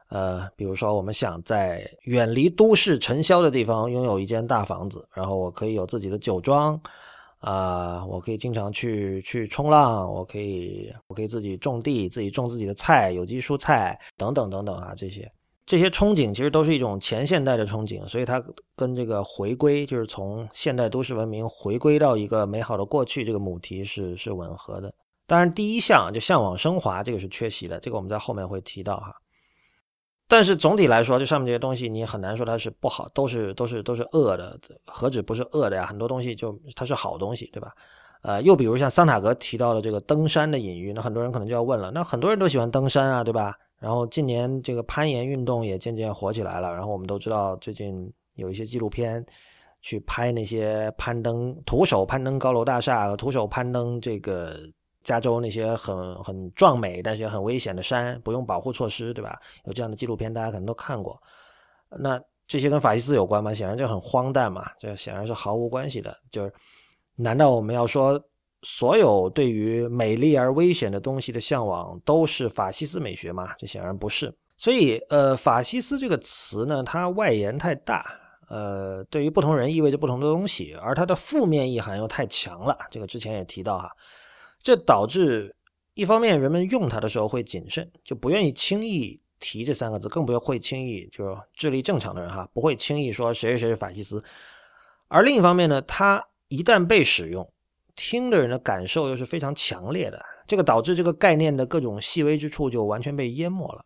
[0.08, 6.80] 呃，比如说，我们想在远离都市尘嚣的地方拥有一间大房子，然后我可以有自己的酒庄，
[7.38, 15.28] 啊，我可以经常去去冲浪，我可以我可以自己种地，自己种自己的菜，有机蔬菜等等等等啊，这些
[15.66, 18.40] 这些憧憬其实都是一种前现代的憧憬，所以它
[18.76, 24.94] 跟这个回归，就是从现代都市文明回归到一个美好的过去这个母题是是吻合的。
[25.26, 29.12] 当然，第一项就向往升华，这个是缺席的，这个我们在后面会提到哈。
[30.28, 35.84] 但是总体来说，这上面这些东西你很难说它是不好，都是都是都是恶的，何止不是恶的呀？
[35.84, 37.72] 很多东西就它是好东西，对吧？
[38.22, 43.56] 呃，又比如像桑塔格提到的这个登山的隐喻，那很多人可能就要问了，那很多人都喜欢登山啊，对吧？
[43.78, 49.24] 然后近年这个攀岩运动也渐渐火起来了，然后我们都知道最近有一些纪录片
[49.80, 54.56] 去拍那些攀登、徒手攀登高楼大厦、徒手攀登这个。
[55.06, 59.38] 加州那些很很壮美但是也很危险的山，不用保护措施，对吧？
[59.62, 61.16] 有这样的纪录片，大家可能都看过。
[61.88, 63.54] 那这些跟法西斯有关吗？
[63.54, 66.12] 显然就很荒诞嘛，这显然是毫无关系的。
[66.28, 66.52] 就是，
[67.14, 68.20] 难道我们要说
[68.62, 73.54] 所有对于美丽而危险的东西的向往都是法西斯美学吗？
[73.58, 74.34] 这显然不是。
[74.56, 78.04] 所以，呃，法西斯这个词呢，它外延太大，
[78.48, 82.76] 呃，对于不同人意味着不同的东西，而它的负面意涵又太强了。
[82.90, 83.90] 这个之前也提到哈。
[84.62, 85.54] 这导致
[85.94, 94.24] 一方面人们用它的时候会谨慎，就不愿意轻易提这三个字，更不要会轻易就是智力正常的人哈，不会轻易说谁谁谁是法西斯。
[95.08, 97.48] 而另一方面呢，它一旦被使用，
[97.96, 103.84] 听的人的感受又是非常强烈的，这个导致这个概念的各种细微之处就完全被淹没了。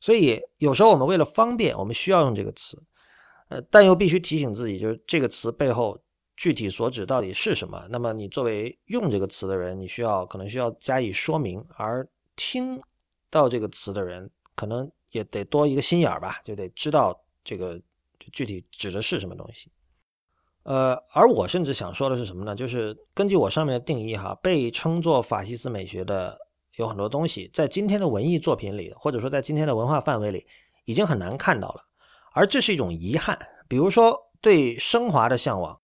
[0.00, 2.80] 所以有时候我们为了方便，我们需要用这个词，
[3.48, 6.00] 呃，但又必须提醒自己，就是这个词背后。
[6.38, 7.86] 具体所指到底是什么？
[7.88, 12.78] 那么你作为用这个词的人，你需要可能需要加以说明，而听
[13.30, 17.80] 到这个词的人，可能也得多一个心眼儿吧，就得知道这个
[18.18, 19.70] 具体指的是什么东西。
[20.66, 22.52] 呃，而我甚至想说的是什么呢？
[22.52, 26.36] 就是根据我上面的定义哈，被称作法西斯美学的
[26.74, 30.44] 有很多东西，在今天的文艺作品里，或者说在今天的文化范围里，
[30.84, 31.82] 已经很难看到了，
[32.32, 33.38] 而这是一种遗憾。
[33.68, 35.80] 比如说对升华的向往。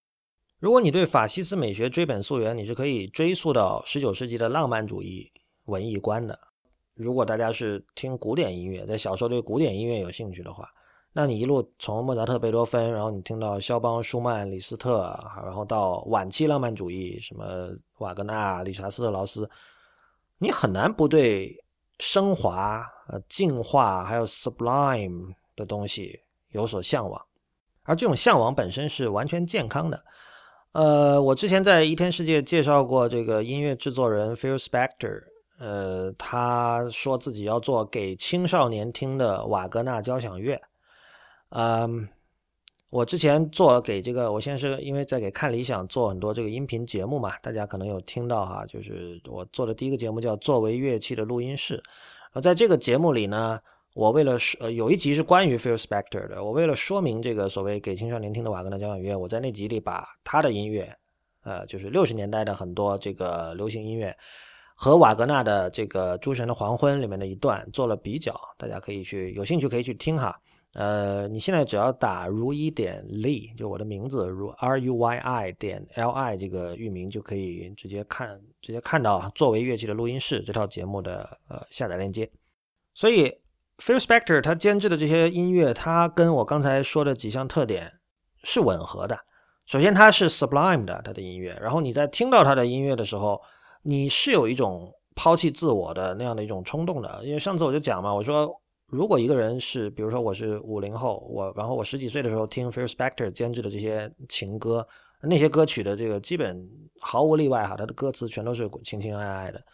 [0.58, 5.30] 如果你对法西斯美学追本溯源，你是可以追溯到十九世纪的浪漫主义
[5.66, 6.36] 文艺观的。
[6.94, 10.68] 如果大家是听古典音乐，在小时候对古典音乐有兴趣的话，
[11.14, 15.02] 那你一路从莫扎特、贝多芬，然后你听到肖邦、舒曼、李斯特，
[15.44, 19.48] 然后到晚期浪漫主义，什么瓦格纳、理查斯特劳斯，
[20.38, 21.54] 你很难不对
[21.98, 26.18] 升华、呃进化还有 sublime 的东西
[26.52, 27.20] 有所向往，
[27.82, 30.02] 而这种向往本身是完全健康的。
[30.72, 35.24] 呃，我之前在一天世界介绍过这个音乐制作人 Phil Spector，
[35.58, 40.58] 呃，他说自己要做给青少年听的瓦格纳交响乐。
[41.54, 42.08] 嗯，
[42.88, 51.76] 我之前做给这个，我现在是因为在给看理想做很多这个音频节目嘛，大家可能有听到哈，就是我做的第一个节目叫《作为乐器的录音室》。
[52.32, 53.60] 而在这个节目里呢，
[53.92, 60.96] 我为了说呃有一集是关于 Phil Spector 的，我为了说明这个所谓给青少年听的瓦格纳交响乐，我在那集里把他的音乐，
[61.42, 64.16] 呃，就是六十年代的很多这个流行音乐
[64.74, 70.40] 和瓦格纳的这个《诸神的黄昏》里面的一段做了比较，大家可以去有兴趣可以去听哈。
[70.74, 82.30] 呃，你现在只要打如一点 Lee，就我的名字如 R U Y I 点 L I 这个域名，就可以直接看直接看到作为乐器的录音室这套节目的呃下载链接。
[82.94, 83.30] 所以
[83.76, 87.92] Phil Spector 他监制的这些音乐，它跟我刚才说的几项特点
[88.42, 89.18] 是吻合的。
[89.66, 93.38] 首先，它是 Sublime 的它的音乐，然后你在听到他的音乐的时候，
[93.82, 97.22] 你是有一种抛弃自我的那样的一种冲动的。
[97.24, 98.61] 因为上次我就讲嘛，我说。
[98.92, 104.86] 如果一个人是，比如说我是五零后，我然后我十几岁的时候听 Phil Spector 监制的这些情歌，
[105.22, 106.62] 那些歌曲的这个基本
[107.00, 109.64] 毫无例外哈，他的歌词全都是情情爱爱的，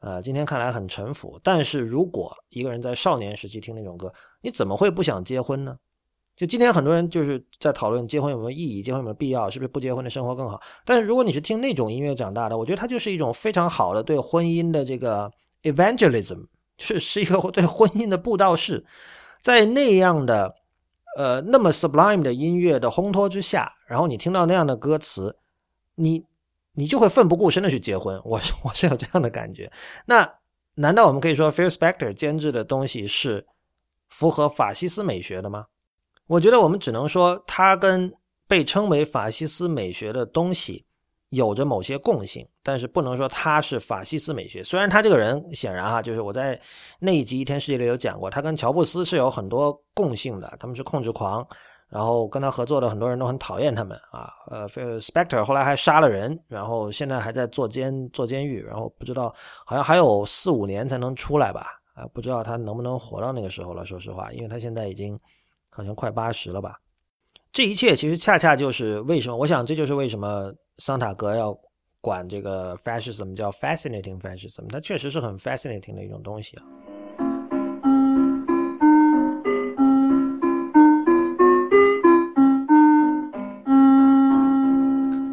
[0.00, 1.38] 呃，今天看来很陈腐。
[1.42, 5.76] 但是如果一个人在少年时期听那种歌，你怎么会不想结婚呢？
[6.34, 10.58] 就今天很多人就是在讨论结婚有没有意义，结婚有没有必要，是不是不结婚的生活更好？
[10.86, 15.30] 但是如果你是听那种音乐长大的，我觉得它就是一种非常好的对婚姻的这个
[15.64, 16.46] evangelism。
[16.78, 18.84] 是是一个对婚姻的布道士，
[19.40, 20.54] 在那样的
[21.16, 25.36] 呃那么 sublime 的音乐的烘托之下，然后你听到那样的歌词，
[25.94, 26.24] 你
[26.74, 28.20] 你就会奋不顾身的去结婚。
[28.24, 29.70] 我我是有这样的感觉。
[30.06, 30.28] 那
[30.74, 33.46] 难道我们可以说 Fear Spector 监制的东西是
[34.08, 35.66] 符合法西斯美学的吗？
[36.26, 38.12] 我觉得我们只能说，它跟
[38.48, 40.84] 被称为法西斯美学的东西。
[41.34, 44.62] 有着某些共性，但是不能说他是法西斯美学。
[44.64, 46.60] 虽然他这个人显然哈，就是我在
[46.98, 51.46] 那一集《一天世界》里有讲过，他跟乔布斯是有很多共性的，他们是控制狂，
[51.88, 54.30] 然后跟他合作的很多人都很讨厌他们啊。
[54.50, 61.66] 呃，Spector 后来还杀了人，然后现在还在坐监坐监狱，然后不知道好像还有四五年才能出来吧？
[61.94, 63.84] 啊，不知道他能不能活到那个时候了。
[63.86, 65.18] 说实话，因为他现在已经
[65.70, 66.78] 好像快八十了吧。
[67.52, 70.52] 这一切其实恰恰就是为什么，我想这就是为什么。
[70.78, 71.56] 桑塔格要
[72.00, 76.64] 管这个 fascism 叫 fascinating fascism，它确实是很 fascinating 的一种东西啊。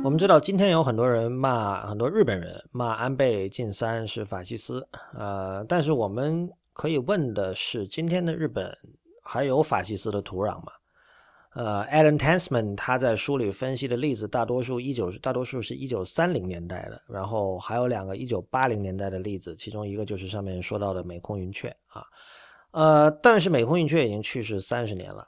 [0.04, 8.78] 我们知道，今天有很多人骂很多日本人骂安倍晋三是法西斯，呃，但是我们可以问的是，今天的日本
[9.24, 10.72] 还有法西斯的土壤吗？
[11.54, 22.06] 呃，Alan Tansman 他在书里分析的例子，大多数一九大多数是一九三零年代的，然后还有两个一九八零年代的例子，其中一个就是上面说到的美空云雀啊，
[22.72, 25.26] 呃，但是美空云雀已经去世三十年了，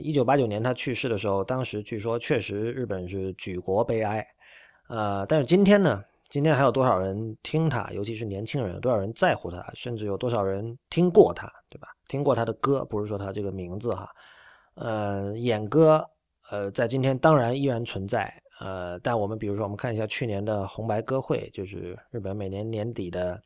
[0.00, 4.26] 一九八九年他去世的时候，当时据说确实日本是举国悲哀，
[4.88, 11.88] 呃，但是今天呢，今天还有多少人听他，尤其是年轻人，有多少人在乎他，甚至有多少人听过他，对吧？
[12.08, 14.08] 听过他的歌，不是说他这个名字哈。
[14.74, 16.08] 呃，演歌，
[16.50, 18.24] 呃，在今天当然依然存在，
[18.60, 23.40] 呃，但我们比如说，我们看一下去年的红白歌会，就是日本每年年底的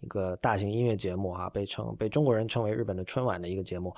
[0.00, 3.94] 一个大型音乐节目啊，被称被中国人称为日本的春晚的一个节目。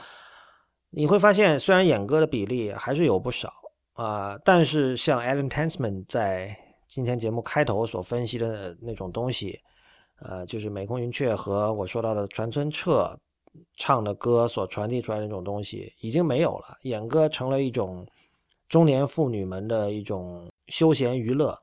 [0.90, 3.52] 你会发现，虽然演歌的比例还是有不少
[3.94, 6.54] 啊，但是像 Alan Tasman 在
[6.86, 9.58] 今天节目开头所分析的那种东西，
[10.20, 13.18] 呃，就是美空云雀和我说到的船村彻。
[13.76, 18.06] 唱的歌所传递出来那种东西已经没有了，演歌成了一种
[18.68, 21.56] 中年妇女们的一种休闲娱乐，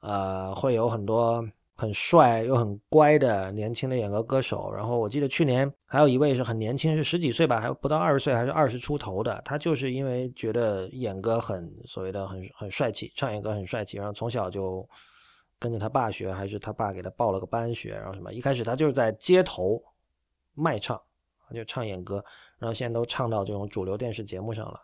[0.00, 1.44] 呃，会有很多
[1.76, 4.72] 很帅又很乖的年轻的演歌歌手。
[4.72, 9.40] 然后我记得去年还有一位是很年轻，是十几岁吧，还不到二十岁，还是二十出头的。
[9.44, 14.88] 他就是因为觉得演歌很所谓的很很帅气，唱演歌很帅气，然后从小就
[15.58, 19.80] 跟着他爸学，还是他爸给他报了个班学，然后什么，一开始他就是在街头
[20.54, 21.00] 卖唱。
[21.54, 22.24] 就唱演歌，
[22.58, 24.80] 然后现在都唱到这种主流电视节目上了。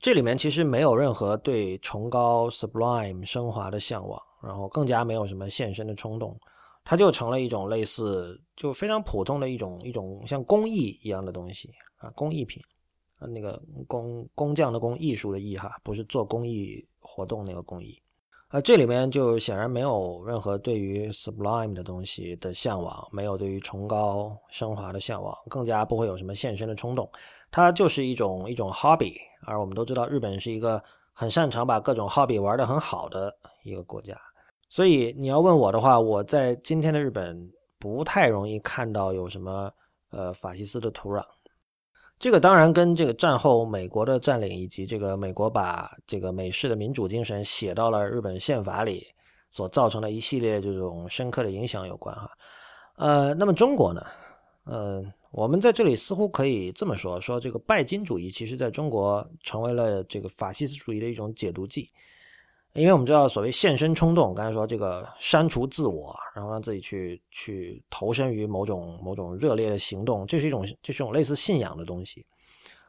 [0.00, 6.38] 这里面其实没有任何对崇高、sublime、升华的向往，然后更加没有什么献身的冲动，
[6.84, 12.62] 它就成了一种类似就非常普通的一种一种像工艺一样的东西啊，工艺品
[13.18, 18.00] 啊，那个工工匠的工，艺术的艺哈，不是做公益活动那个工艺。
[18.48, 27.06] 啊，这里面就显然没有任何对于 sublime 的东西的向往，没有对于崇高升华的向往，更加不会有什么献身的冲动。
[27.50, 30.82] 它就是一种一种 hobby，而我们都知道，日本是一个
[31.12, 33.30] 很擅长把各种 hobby 玩得很好的
[33.64, 34.18] 一个国家。
[34.70, 39.70] 所以你要问我的话，我在今天的日本不太容易看到有什么
[40.08, 41.22] 呃法西斯的土壤。
[42.18, 49.06] 这个当然跟这个战后美国的占领以及这个美国把这个美式的民主精神写到了日本宪法里
[49.50, 52.28] 所造成的一系列这种深刻的影响有关哈。
[52.96, 54.04] 呃，那么中国呢？
[54.64, 61.88] 呃，我们在这里似乎可以这么说：说这个拜金主义，其实在中国成为了这个法西斯主义的一种解毒剂。
[62.78, 72.24] 因为我们知道，所谓献身冲动，刚才说这个删除自我，然后让自己去去投身于某种某种热烈的行动，这是一种这是一种类似信仰的东西。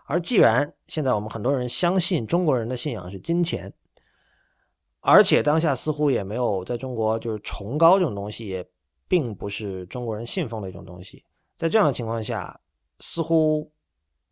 [0.06, 3.74] 而既然现在我们很多人相信中国人的信仰是金钱，
[5.00, 8.68] 而且当下似乎也没有在中国就是崇高这种东西，也
[9.08, 11.24] 并不是中国人信奉的一种东西。
[11.58, 12.60] 在这样的情况下，
[13.00, 13.72] 似乎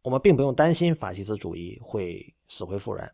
[0.02, 3.12] 我们并不用担心法西斯主义会死灰复燃。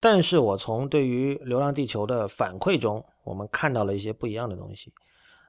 [0.00, 4.92] 但是我从对于《流浪地球》的反馈中，我们看到了一些不一样的东西。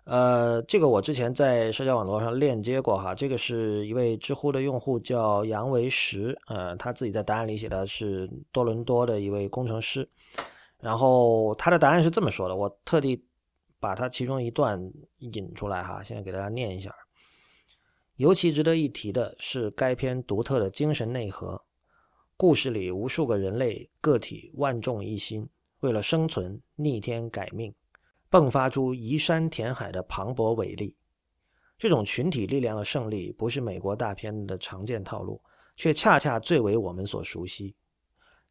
[0.05, 10.09] 呃，这个我之前在社交网络上链接过哈，这个是一位知乎的用户叫杨维石，呃，他自己在答案里写的是多伦多的一位工程师，
[10.79, 13.23] 然后他的答案是这么说的，我特地
[13.79, 14.81] 把他其中一段
[15.19, 16.91] 引出来哈，现在给大家念一下。
[18.15, 21.61] 尤其值得一提的是该篇独特的精神内核。
[22.41, 25.45] 故事里无数个人类个体万众一心，
[25.81, 27.75] 为了生存逆天改命，
[28.31, 30.95] 迸发出移山填海的磅礴伟力。
[31.77, 35.41] 这种群体力量的胜利，不是美国大片的常见套路，
[35.75, 37.75] 却恰恰最为我们所熟悉。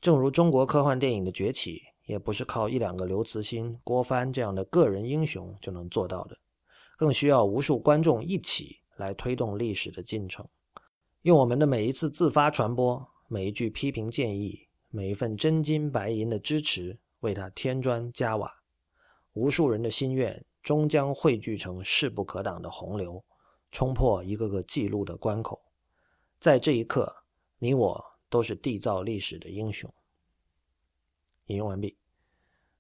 [0.03, 6.37] 正如中国科幻电影的崛起，也不是靠一两个刘慈欣、郭帆这样的个人英雄就能做到的，
[6.99, 10.47] 更需要无数观众一起来推动历史的进程，
[11.23, 13.09] 用我们的每一次自发传播。
[13.31, 18.51] 每一句批评建议，每一份真金白银的支持，为他添砖加瓦，
[19.35, 23.23] 无数人的心愿终将汇聚成势不可挡的洪流，
[23.71, 25.61] 冲破一个个记录的关口。
[26.39, 27.15] 在这一刻，
[27.59, 29.93] 你我都是缔造历史的英雄。
[31.49, 31.99] 引用完毕。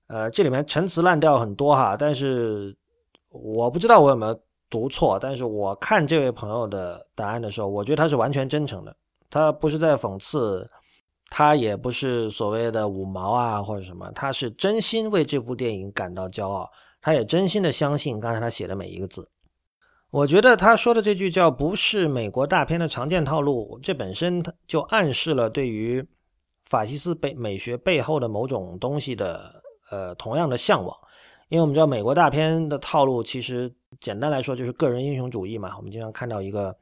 [0.06, 2.74] 呃，这里面陈词滥调很多哈，但是
[3.28, 8.96] 我不知道我有没有读错，但是我看这位朋友的答案的时候，我觉得他是完全真诚的。
[9.30, 10.70] 他不是在讽刺，
[11.30, 16.66] 他也不是所谓的五毛啊或者什么，他是真心为这部电影感到骄傲，
[17.02, 19.28] 他也真心的相信刚才他写的每一个字。
[20.10, 26.02] 我觉得他说的这句叫“不是美国大片的常见套路”，这本身就暗示了对于
[26.64, 30.96] 法西斯背美学背后的某种东西的呃同样的向往，
[31.50, 33.70] 因为我们知道美国大片的套路其实
[34.00, 36.74] 简单来说就是个人英雄主义嘛，我们经常看到一个。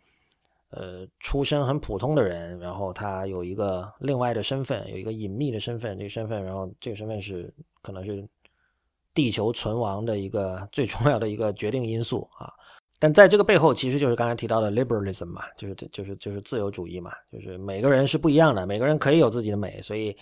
[0.76, 7.50] 呃，出身很普通的人，然后他有一个另外的身份，有一个隐秘的身份，这个身份，然后这个身份是
[7.80, 8.28] 可能是
[9.14, 12.52] 地球存亡的一个最重要的一个决定因素啊。
[12.98, 19.80] 但在这个背后，其实就是刚才提到的 liberalism 嘛，就是就是就是自由主义嘛，就是每个人是不一样的，每个人可以有自己的美。
[19.80, 20.14] 所以，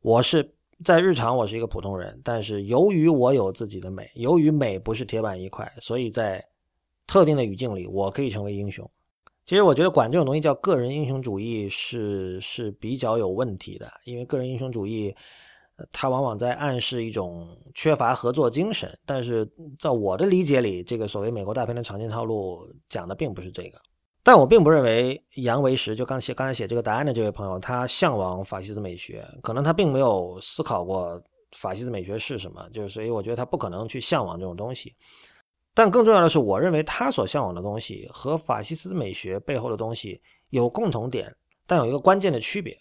[0.00, 0.48] 我是
[0.84, 6.44] 在日常我是一个普通人，但是由于我有自己的美，由于美不是铁板一块，所以在
[7.06, 8.88] 特定的语境里，我可以成为英雄。
[9.44, 15.14] 其实我觉得管这种东西叫个人英雄主义是是比较有问题的，因为个人英雄主义，
[15.90, 18.96] 它往往在暗示一种缺乏合作精神。
[19.04, 19.44] 但是
[19.78, 23.80] 在我的理解里，这个所谓美国大片的常见套路讲的并不是这个。
[24.22, 31.20] 但我并不认为杨维石就刚写刚才写这个答案的这位朋友，他向往法西斯美学，可能他并没有思考过
[31.50, 34.94] 法西斯美学是什么，就是所以我觉得他不可能去向往这种东西。
[35.74, 40.20] 但更重要的是，我认为他所向往的东西和法西斯美学背后的东西
[40.50, 41.34] 有共同点，
[41.66, 42.78] 但有一个关键的区别，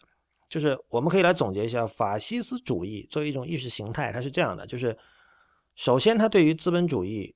[0.50, 4.98] 就是我们可以来总结一下，法西斯主义作为一种意识形态，它是这样的：就是
[5.76, 7.34] 首先，它对于资本主义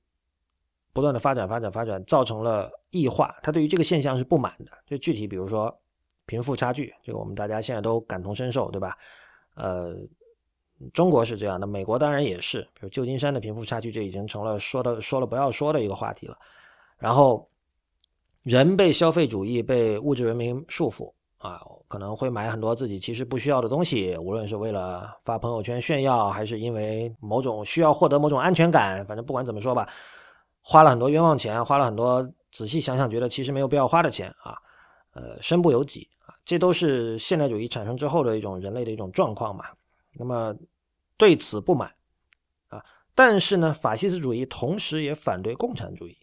[0.92, 4.70] 不断的发展、发展、发展，造成了异化，它对于这个现象是不满的。
[4.84, 5.74] 就具体比如说
[6.26, 8.94] 贫富差距，这个我们大家现在都感同身受，对吧？
[9.54, 9.96] 呃。
[10.92, 12.60] 中国是这样的，美国当然也是。
[12.74, 16.36] 比如旧金山的贫富差距，这已经成了说的说了不要说的一个话题了。
[16.98, 17.48] 然后，
[18.42, 29.04] 人被消费主义、被物质文明束缚啊，可能会买很多自己其实不需要的东西，无论是为了发朋友圈炫耀，还是因为某种需要获得某种安全感。
[29.06, 29.88] 反正不管怎么说吧，
[30.60, 34.56] 花了很多冤枉钱，花了很多仔细想想觉得其实没有必要花的钱啊，
[35.12, 39.64] 呃，身不由己啊，这都是现代主义产生之后的一种人类的一种状况嘛。
[40.18, 40.54] 那么，
[41.16, 41.92] 对此不满
[42.68, 46.16] 啊，但是呢，法西斯主义同时也反对共产主义，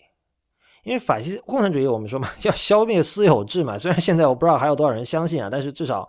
[0.84, 3.78] 因为法西共产主义我们说嘛， 要消灭私有制嘛。
[3.78, 6.08] 虽然现在我不知道还有多少人相信啊，但是至少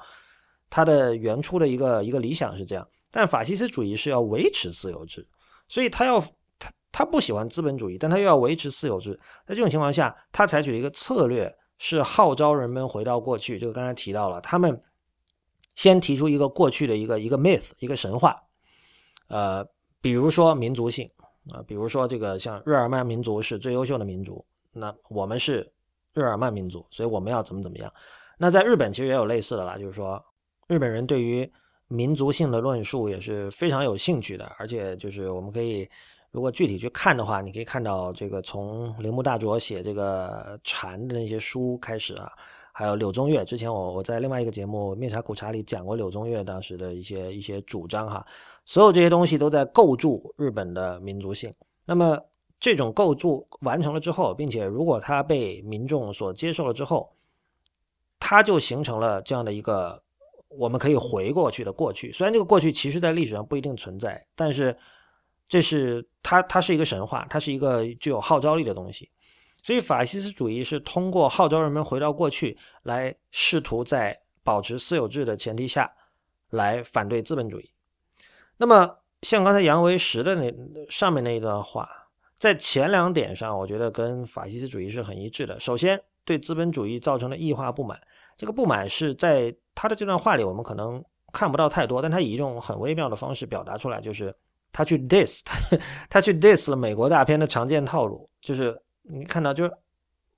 [0.69, 2.87] 它的原初的一个一个理想是这样。
[3.11, 5.25] 但法西斯主义是要维持私有制，
[5.69, 6.21] 所以他要
[6.59, 9.13] 他他不喜欢资本主义，但他又要维持私有制。
[9.47, 13.57] 在这种情况下，他采取了一个策略，是号召人们回到过去。
[13.57, 14.83] 这个刚才提到了，他们
[15.75, 18.37] 先提出一个过去的一个一个 myth，一个神话，
[19.29, 19.65] 呃，
[20.01, 21.09] 比如说民族性
[21.51, 25.73] 啊，比如说这个像日耳曼民族是最优秀的民族，那我们是
[26.13, 27.91] 日耳曼民族，所以我们要怎么怎么样。
[28.39, 30.25] 那在日本其实也有类似的啦，就是说
[30.69, 31.51] 日本人对于
[31.89, 35.89] 民族性的论述也是非常有兴趣的，而且就是我们可以。
[36.31, 42.29] 如果具体去看的话，你可以看到这个从铃木大拙写这个禅的那些书开始啊，
[42.77, 43.45] 还有柳宗悦。
[43.45, 48.27] 之前我我在另外一个节目《灭茶苦茶》里讲过柳宗悦当时的一些一些主张哈，
[48.65, 51.55] 所有这些东西都在构筑日本的民族性。
[51.85, 52.19] 那么
[52.59, 57.15] 这种构筑完成了之后，并且如果它被民众所接受了之后，
[58.19, 60.03] 它就形成了这样的一个
[60.49, 62.11] 我们可以回过去的过去。
[62.11, 64.77] 虽然这个过去其实在历史上不一定存在，但是。
[65.47, 69.11] 这是它，它是一个神话，它是一个具有号召力的东西。
[69.65, 75.91] 所以，法西斯主义是通过号召人们回到过去，来试图在保持私有制的前提下，
[76.51, 77.71] 来反对资本主义。
[78.59, 80.53] 那么，像刚才杨维石的那
[80.91, 81.89] 上面那一段话，
[82.39, 85.59] 在前两点上，我觉得跟法西斯主义是很一致的。
[85.59, 87.99] 首先，对资本主义造成的异化不满，
[88.37, 91.03] 这个不满是在他的这段话里，我们可能
[91.33, 94.35] 看不到太多，但他以一种很微妙的方式表达出来，就是。
[94.77, 95.79] 他去 diss 他，
[96.11, 99.73] 他去 diss 了美国大片的常见套路，就是你看到就是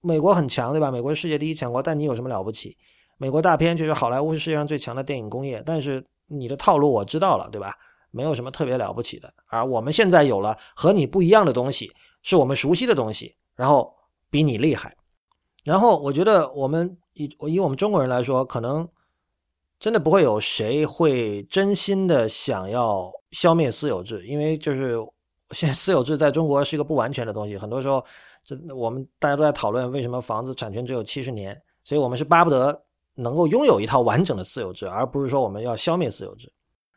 [0.01, 0.91] 美国很强，对吧？
[0.91, 2.77] 美国是世界第一强国，但你有什么了不起？
[3.19, 7.75] 美国大片就是好莱坞是世界上最强的电影工业，但是你的套路我知道了，对吧？
[8.11, 9.33] 没有什么特别了不起的。
[9.47, 11.91] 而我们现在有了和你不一样的东西，
[12.23, 13.95] 是我们熟悉的东西，然后
[14.31, 14.95] 比你厉害。
[15.65, 18.89] 然后我觉得我们以以我们中国人来说，可能。
[19.79, 24.97] 真的不会有谁会真心的想要消灭私有制，因为就是
[25.51, 27.59] 现在私有制在中国是一个不完全的东西。
[27.59, 28.03] 很多时候，
[28.47, 32.81] 这我们大家都在讨论为什么房子产权只有七十年，所以我们是巴不得
[33.15, 36.51] 能够拥有一套完整的私有制，而不是说我们要消灭私有制。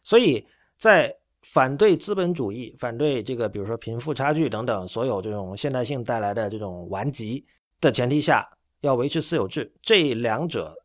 [0.03, 0.45] 所以
[0.77, 7.45] 在反对资本主义、反对这个比如说贫富差距等等所有这种现代性带来的这种顽疾
[7.81, 8.47] 的前提下，
[8.81, 10.75] 要维持私有制，这两者。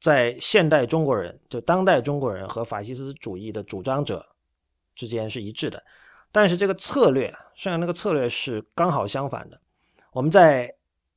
[0.00, 4.26] 在现代中国人，就当代中国人和法西斯主义的主张者
[4.96, 5.80] 之间是一致的，
[6.32, 9.60] 但是这个策略，剩下那个策略是刚好相反的。
[10.12, 10.72] 我们在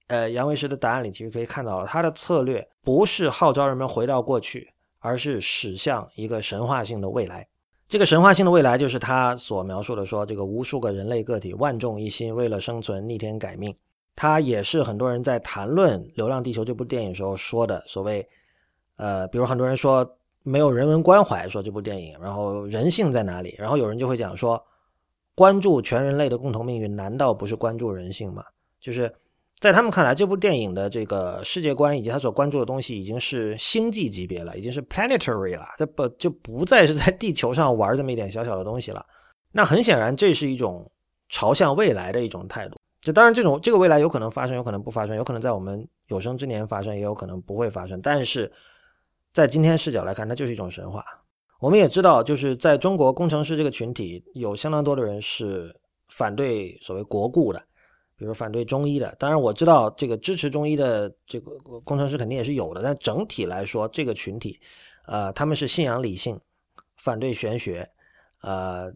[0.08, 4.70] 呃杨维石的答案里其实可以看到了，他的策略不是号召人们回到过去，
[5.00, 7.48] 而是驶向一个神话性的未来。
[7.88, 13.76] 这个神话性的未来就是他所描述的，说这个无数个人类个体万众一心，为了生存逆天改命。
[14.16, 18.28] 他也是很多人在谈论《流浪地球》这部电影时候说的所谓。
[18.98, 20.10] 呃，比如很多人说
[20.41, 23.54] 没有人文关怀，说这部电影，然后人性在哪里？
[23.58, 24.64] 然后有人就会讲说，
[25.36, 28.41] 关注全人类的共同命运，难道不是关注人性吗？
[28.80, 29.14] 就是
[29.60, 39.06] 在他们看来，这部电影的这个世界观以及他所关注的东西，已经是星际级别了，已经是 planetary 了，这不就不再是在地球上玩这么一点小小的东西了。
[39.52, 40.92] 那很显然，这是一种
[41.30, 42.78] 朝向未来的一种态度。
[43.02, 48.00] 就当然，这种这个未来有可能发生，有可能不发生，有可能在我们有生之年发生，也有可能不会发生。
[48.02, 48.52] 但是。
[49.34, 51.04] 在今天视角来看，它就是一种神话。
[51.60, 55.76] 我们也知道，就是在中国工程师这个群体，有相当多的人是
[56.08, 57.62] 反对所谓国故的，
[58.18, 59.16] 比如反对中医的。
[59.20, 62.82] 当然，我知道这个支持中医的这个工程师肯定也是有的。
[62.82, 64.59] 但整体来说，这个群体，
[65.05, 66.39] 呃，他们是信仰理性，
[66.97, 67.89] 反对玄学，
[68.41, 68.91] 呃，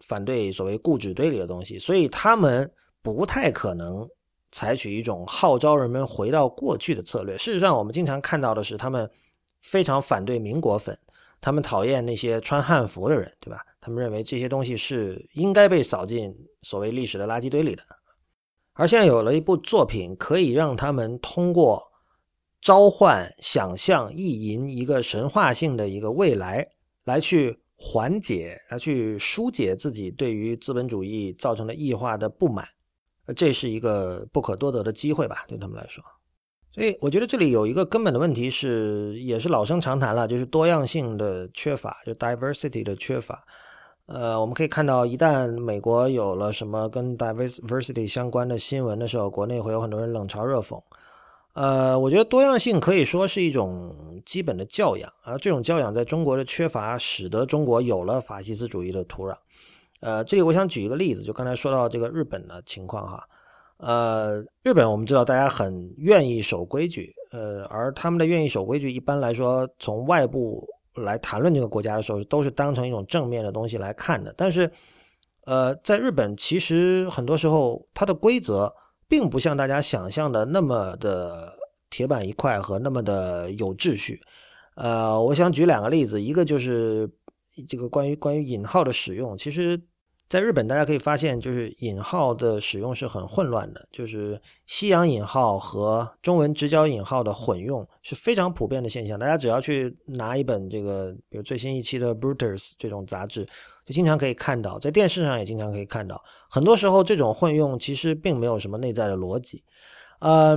[0.00, 2.70] 反对所谓固执堆里的东西，所以他们
[3.02, 4.08] 不太可能
[4.52, 7.36] 采取一种号召人们回到过去的策略。
[7.38, 9.10] 事实上，我们经常看到的是他们。
[9.64, 10.94] 非常反对民国粉，
[11.40, 13.64] 他们讨厌那些穿汉服的人，对吧？
[13.80, 17.82] 他们认为这些东西是应该被扫进所谓历史的垃圾堆里的。
[18.74, 21.82] 而现在有了一部作品，可以让他们通过
[22.60, 26.66] 召唤、想象、意淫一个神话性的一个未来，
[27.04, 32.66] 来去缓解、来去疏解自己对于资本主义造成的异化的不满。
[33.36, 36.02] 这是一个不可多得的机会吧，对他们来说。
[36.72, 43.44] 所以我觉得这里有一个根本的问题是，也是老生常谈了，就是多样性的缺乏，就 diversity 的缺乏。
[44.06, 50.78] 呃，我们可以看到，一旦美国有了什么跟 diversity 相关的新闻的时候，国内会有很多人冷嘲热讽。
[51.54, 59.34] 呃，我觉得多样性可以说是一种基本的教养，而这种教养在中国的缺乏，使得中国有了法西斯主义的土壤。
[60.00, 63.24] 呃，这里我想举一个例子，就刚才说到这个日本的情况哈。
[63.78, 74.32] 呃，日本我们知道大家很愿意守规矩，呃，而他们的愿意守规矩，一般来说从外部来谈论这个国家的时候，都是当成一种正面的东西来看的。
[74.36, 74.70] 但是，
[75.46, 78.74] 呃，在日本其实很多时候它的规则
[79.08, 81.52] 并不像大家想象的那么的
[81.90, 84.20] 铁板一块和那么的有秩序。
[84.76, 87.10] 呃，我想举两个例子，一个就是
[87.68, 89.80] 这个关于关于引号的使用，其实。
[90.26, 99.18] 在日本，大家可以发现，就是引号的使用是很混乱的，就是西洋引号和中文直角引号的混用是非常普遍的现象。
[99.18, 103.44] 大家只要去拿一本这个，比如最新一期的《Brutus》这种杂志，
[103.84, 106.20] 就经常可以看到，在电视上也经常可以看到。
[106.48, 109.62] 很多时候，这种混用其实并没有什么内在的逻辑。
[110.20, 110.56] 呃，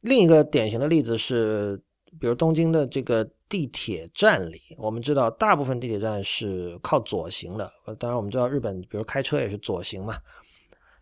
[0.00, 1.80] 另一个典型的例子是，
[2.20, 3.30] 比如东京的这个。
[3.48, 7.70] 地铁站里，我们知道大部分地铁站是靠左行的。
[7.98, 10.16] 当然，我们知道日本，比如开车也是左行嘛。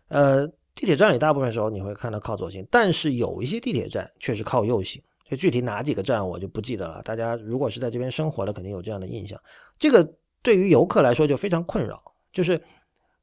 [0.09, 5.01] 呃，地铁站里大部分时候你会看到靠左行，但是有一些地铁站确实靠右行。
[5.29, 7.01] 就具体哪几个站我就不记得了。
[7.01, 9.39] 大家如果是在这边生活的，肯定有这样的印象。
[9.79, 10.07] 这个
[10.43, 12.03] 对于游客来说就非常困扰。
[12.31, 12.61] 就是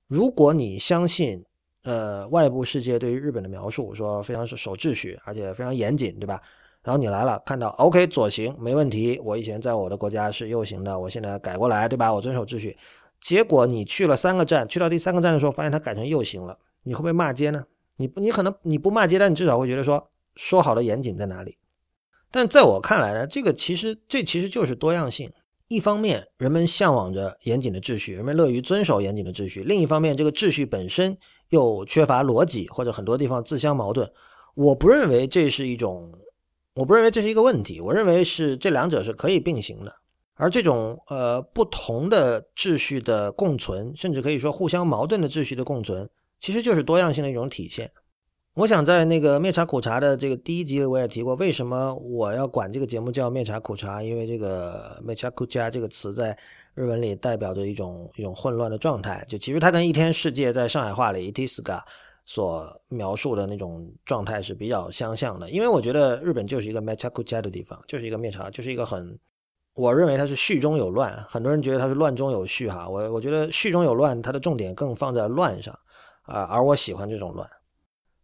[0.09, 1.45] 如果你相信
[1.85, 6.41] 呃外部世界对于日本的描述，说非常是守秩序，而且非常严谨，对吧？
[6.83, 9.21] 然后你来了，看到 OK 左行没问题。
[9.23, 12.11] 我以前在我的国家是右行的，我现在改过来，对吧？
[12.11, 12.75] 我遵守秩序。
[13.21, 17.63] 结果你去了三个站，去到第三个站的时候，发现它改成右行了，你会不会骂街呢？
[17.99, 21.59] 你你可能你不骂街，但你至少会觉得说说好的严谨在哪里？
[22.31, 25.31] 但在我看来呢，这个其实这其实就是多样性。
[25.69, 31.15] 一方面，人们向往着严谨的秩序，人们乐于遵守严谨的秩序；另一方面，这个秩序本身
[31.51, 34.11] 又缺乏逻辑，或者很多地方自相矛盾。
[34.55, 36.11] 我不认为这是一种。
[36.81, 39.95] 我不认为这是一个问题，我认为是这两者是可以并行的。
[40.33, 46.09] 而这种呃不同的秩序的共存，甚至可以说互相矛盾的秩序的共存，
[46.39, 47.91] 其实就是多样性的一种体现。
[48.55, 54.03] 我想在那个灭茶苦茶的这个第一集里，我也提过，为什么我要管这个节目叫灭茶苦茶？
[54.03, 56.35] 因为这个灭茶苦茶这个词在
[56.73, 59.23] 日文里代表着一种一种混乱的状态。
[59.29, 61.85] 就其实它跟一天世界在上海话里一 t s g a
[62.31, 69.19] 所描述的那种状态是比较相像的，因为我觉得日本就是一个 mechakuja 的地方，就是一个灭茶，就是一个很，
[69.75, 75.77] 我认为它是序中有乱，很多人觉得它是乱中有序哈，我我觉得序中有乱，它的重点更放在乱上
[76.23, 77.51] 啊，而我喜欢这种乱，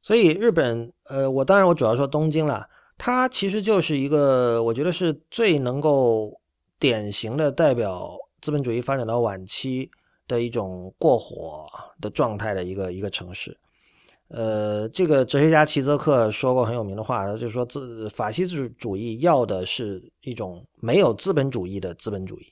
[0.03, 2.65] 所以日本，呃，我当然我主要说东京了，
[2.97, 6.41] 它其实就是一个我觉得是最能够
[6.79, 9.91] 典型的代表资本主义发展到晚期
[10.29, 11.67] 的一种过火
[12.01, 13.59] 的状态的一个一个城市。
[14.29, 22.47] 呃，这个哲学家齐泽克说过很有名的话，就是说，自法西斯主义要的是一种没有资本主义的资本主义。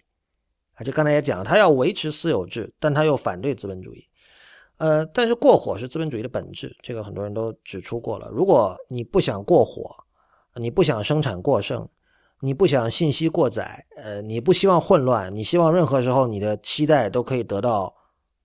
[0.75, 4.05] 啊，就刚才也讲了，他要维持私有制，但他又反对资本主义。
[4.77, 8.29] 呃，但是过火是资本主义的本质，这个很多人都指出过了。
[8.31, 9.95] 如果你不想过火，
[10.55, 11.89] 你不想生产过剩，
[12.41, 17.93] 你不想信息过载，呃，你不希望混乱，你希望任何时候你的期待都可以得到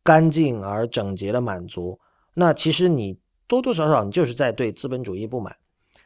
[0.04, 2.00] 干净而整洁的满足。
[2.34, 3.18] 那其实你
[3.48, 5.56] 多多少少你就是在对资本主义不满。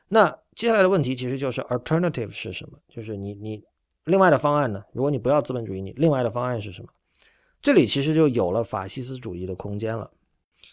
[0.07, 2.77] 那接下来的问题其实就是 alternative 是什么？
[2.87, 3.63] 就是你你
[4.05, 4.83] 另外的方案呢？
[4.93, 6.89] 如果你不要资本主义，你另外的方案是什么？
[7.61, 10.11] 这里其实就有了法西斯主义的空间了。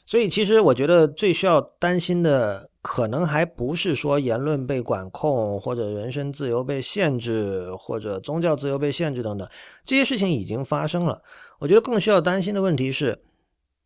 [0.05, 9.49] 所以其实我觉得最需要担心的，可能还不是说言论被管控，或者人身自由被限制，或者宗教自由被限制等等，
[9.85, 11.23] 这些事情已经发生了。
[11.61, 13.23] 我觉得更需要担心的问题是。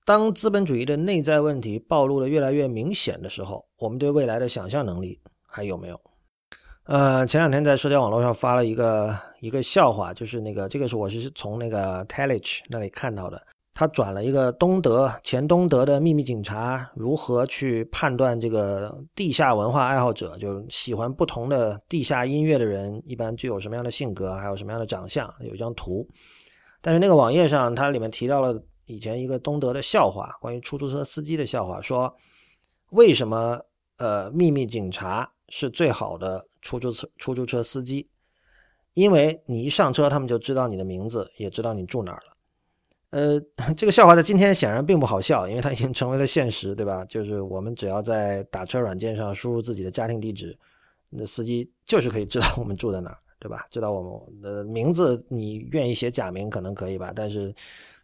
[0.04, 5.98] 当资本主义的内在问题暴露的越来越明显的时候，我们对未来的想象能力还有没有？
[6.84, 13.40] 呃，前两天在社交网络上发了一个一个笑话，就是那个这个是我是从那个 Telich 那里看到的，
[13.72, 26.06] 他转了一个东德前东德的秘密警察如何去判断这个地下文化爱好者，就喜欢不同的地下音乐的人一般具有什么样的性格，还有什么样的长相，有一张图，
[26.82, 28.62] 但是那个网页上它里面提到了。
[28.86, 32.14] 以前一个东德的笑话，关于出租车司机的笑话，说
[32.90, 33.60] 为什么
[33.96, 38.08] 呃秘密警察是最好的出租车出租车司机？
[38.92, 42.36] 因为你一上车，他们就知道你的名字，也知道你住哪儿了。
[43.10, 43.40] 呃，
[43.74, 47.04] 这个笑话在今天显然并不好笑，因为它已经成为了现实，对吧？
[47.06, 50.56] 就是我们只要在打车软件上输入自己的家庭地址，
[51.08, 53.66] 那司机就是可以知道我们住在哪儿，对吧？
[53.70, 57.54] 知道我们的名字，你愿意写假名可能可以吧，但是。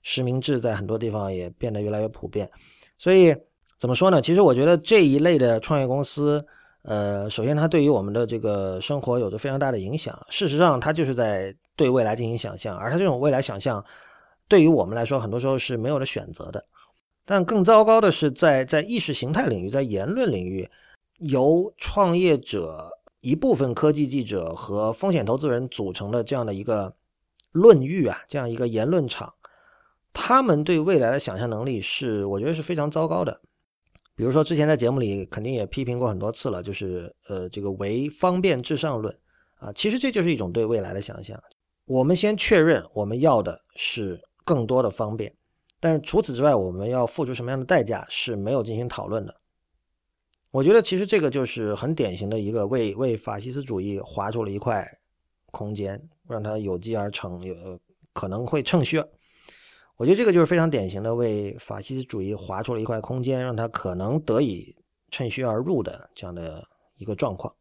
[0.03, 2.51] 实名制在很多地方也变得越来越普遍，
[2.99, 3.35] 所以
[3.79, 4.21] 怎么说呢？
[4.21, 6.45] 其实我觉得这一类的创业公司，
[6.83, 10.19] 呃，首先它对于我们的这个生活有着非常大的影响。
[10.29, 13.85] 事实上，它就是在对未来进行想象，而它这种未来想象，
[14.49, 16.65] 对于我们来说，很多时候是没有了选择的。
[17.27, 20.69] 但更糟糕的是，在在意识形态领域，在言论领域，
[21.19, 22.91] 由创业者、
[23.21, 26.93] 一部分科技记者和风险投资人组成的这样的一个
[27.53, 29.33] 论域啊，这样一个言论场。
[30.13, 33.41] 他们对未来的想象能力是，我觉得是非常糟糕的。
[34.15, 39.17] 比如说之前在节目里肯定也批评过很多次了，就是呃这个唯方便至上论
[39.57, 41.43] 啊，其实这就是一种对未来的想象。
[41.87, 45.35] 我们先确认我们要的是更多的方便，
[45.81, 49.35] 但是除此之外，我们要付出什么样的代价是没有进行讨论的。
[50.51, 54.87] 我觉得其实这个就是很典型的一个为为法西斯主义划出了一块
[55.51, 57.55] 空间，让它有机而成，有
[58.13, 59.03] 可能会趁虚。
[60.01, 64.75] 我觉得这个就是非常典型的为法西斯主义划出了一块空间，让他可能得以
[65.11, 67.55] 趁虚而入的这样的一个状况。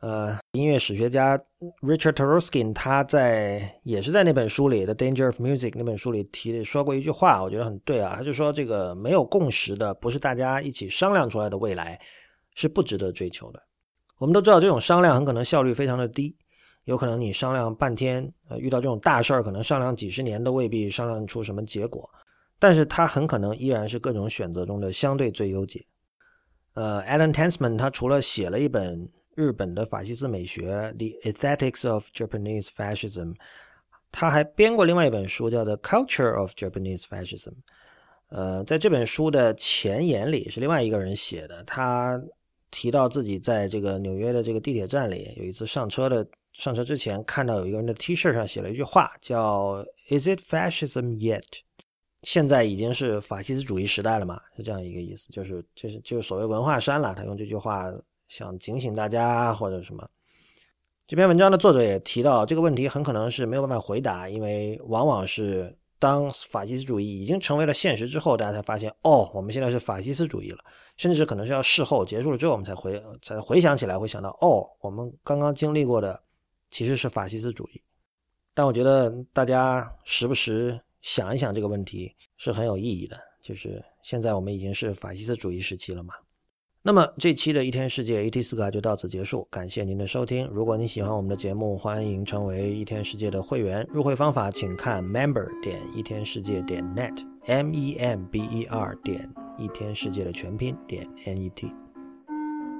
[0.00, 1.36] 呃，音乐史学家
[1.82, 8.14] Richard Taruskin 他在也是在那本书里的《Danger of Music》那本书里提说过一句话，我觉得很对啊。
[8.16, 12.00] 他就说，这个没有共识的，不是大家一起商量出来的未来，
[12.54, 13.62] 是不值得追求的。
[14.16, 16.34] 我们都知道，这种商量很可能效率非常的低，
[16.88, 22.08] 有可能你商量半天，呃，遇到这种大事儿，可能商量几十年都未必商量出什么结果。
[22.58, 25.84] 但是它很可能依然是各种选择中的相对最优解。
[26.72, 29.08] 呃，Alan Tensman 他除了写了一本。
[29.34, 33.26] 日本的法西斯美学《The Ethics of Japanese Fascism》，
[34.10, 37.50] 他还编过另外一本书，叫《The Culture of Japanese Fascism》。
[38.30, 42.20] 呃，在这本书的前言里是另外一个人写的，他
[42.72, 46.26] 提到自己在这个纽约的这个地铁站里，有一次上车的
[46.58, 51.42] 上车之前，看到有一个人的 T 恤上写了一句话，叫 “Is it fascism yet？”
[52.22, 54.38] 现在已经是法西斯主义时代了嘛？
[54.54, 57.14] 是这样一个意思，就是就是就是所谓文化衫了。
[57.14, 57.90] 他用这句话。
[58.28, 60.06] 想警醒大家或者什么？
[61.06, 70.58] 这篇文章的作者也提到，这个问题很可能是没有办法回答，因为往往是当法西斯主义已经成为了现实之后，大家才发现，哦，我们现在是法西斯主义了。
[70.98, 76.20] 甚至可能是要事后结束了之后，我们才回才回想起来，会想到，哦，我们刚刚经历过的
[76.70, 77.82] 其实是法西斯主义。
[78.54, 86.14] 但我觉得大家时不时想一想这个问题是很有意义的，就是现在我们已经是法西斯主义时期了嘛。
[86.80, 90.46] 那么这期的一天世界 ET 四卡就到此结束，感谢您的收听。
[90.46, 93.86] 如果你喜欢我们的节目，欢迎成为一天世界的会员。
[93.90, 101.68] 入会方法请看 member 点一天世界点 net，m e m b e r 点一天世界的全拼点 n e t。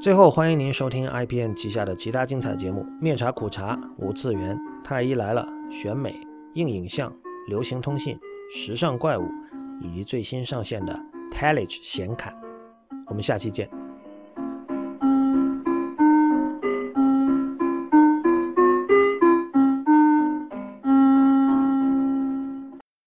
[0.01, 6.15] 最后，欢迎您收听 IPN 旗下的其他精彩节目：面茶苦茶、五次元、太医来了、选美、
[6.55, 7.13] 硬影像、
[7.49, 8.17] 流行通信、
[8.49, 9.29] 时尚怪物，
[9.83, 10.97] 以及最新上线的
[11.33, 12.33] Telige 显卡。
[13.09, 13.69] 我们下期见。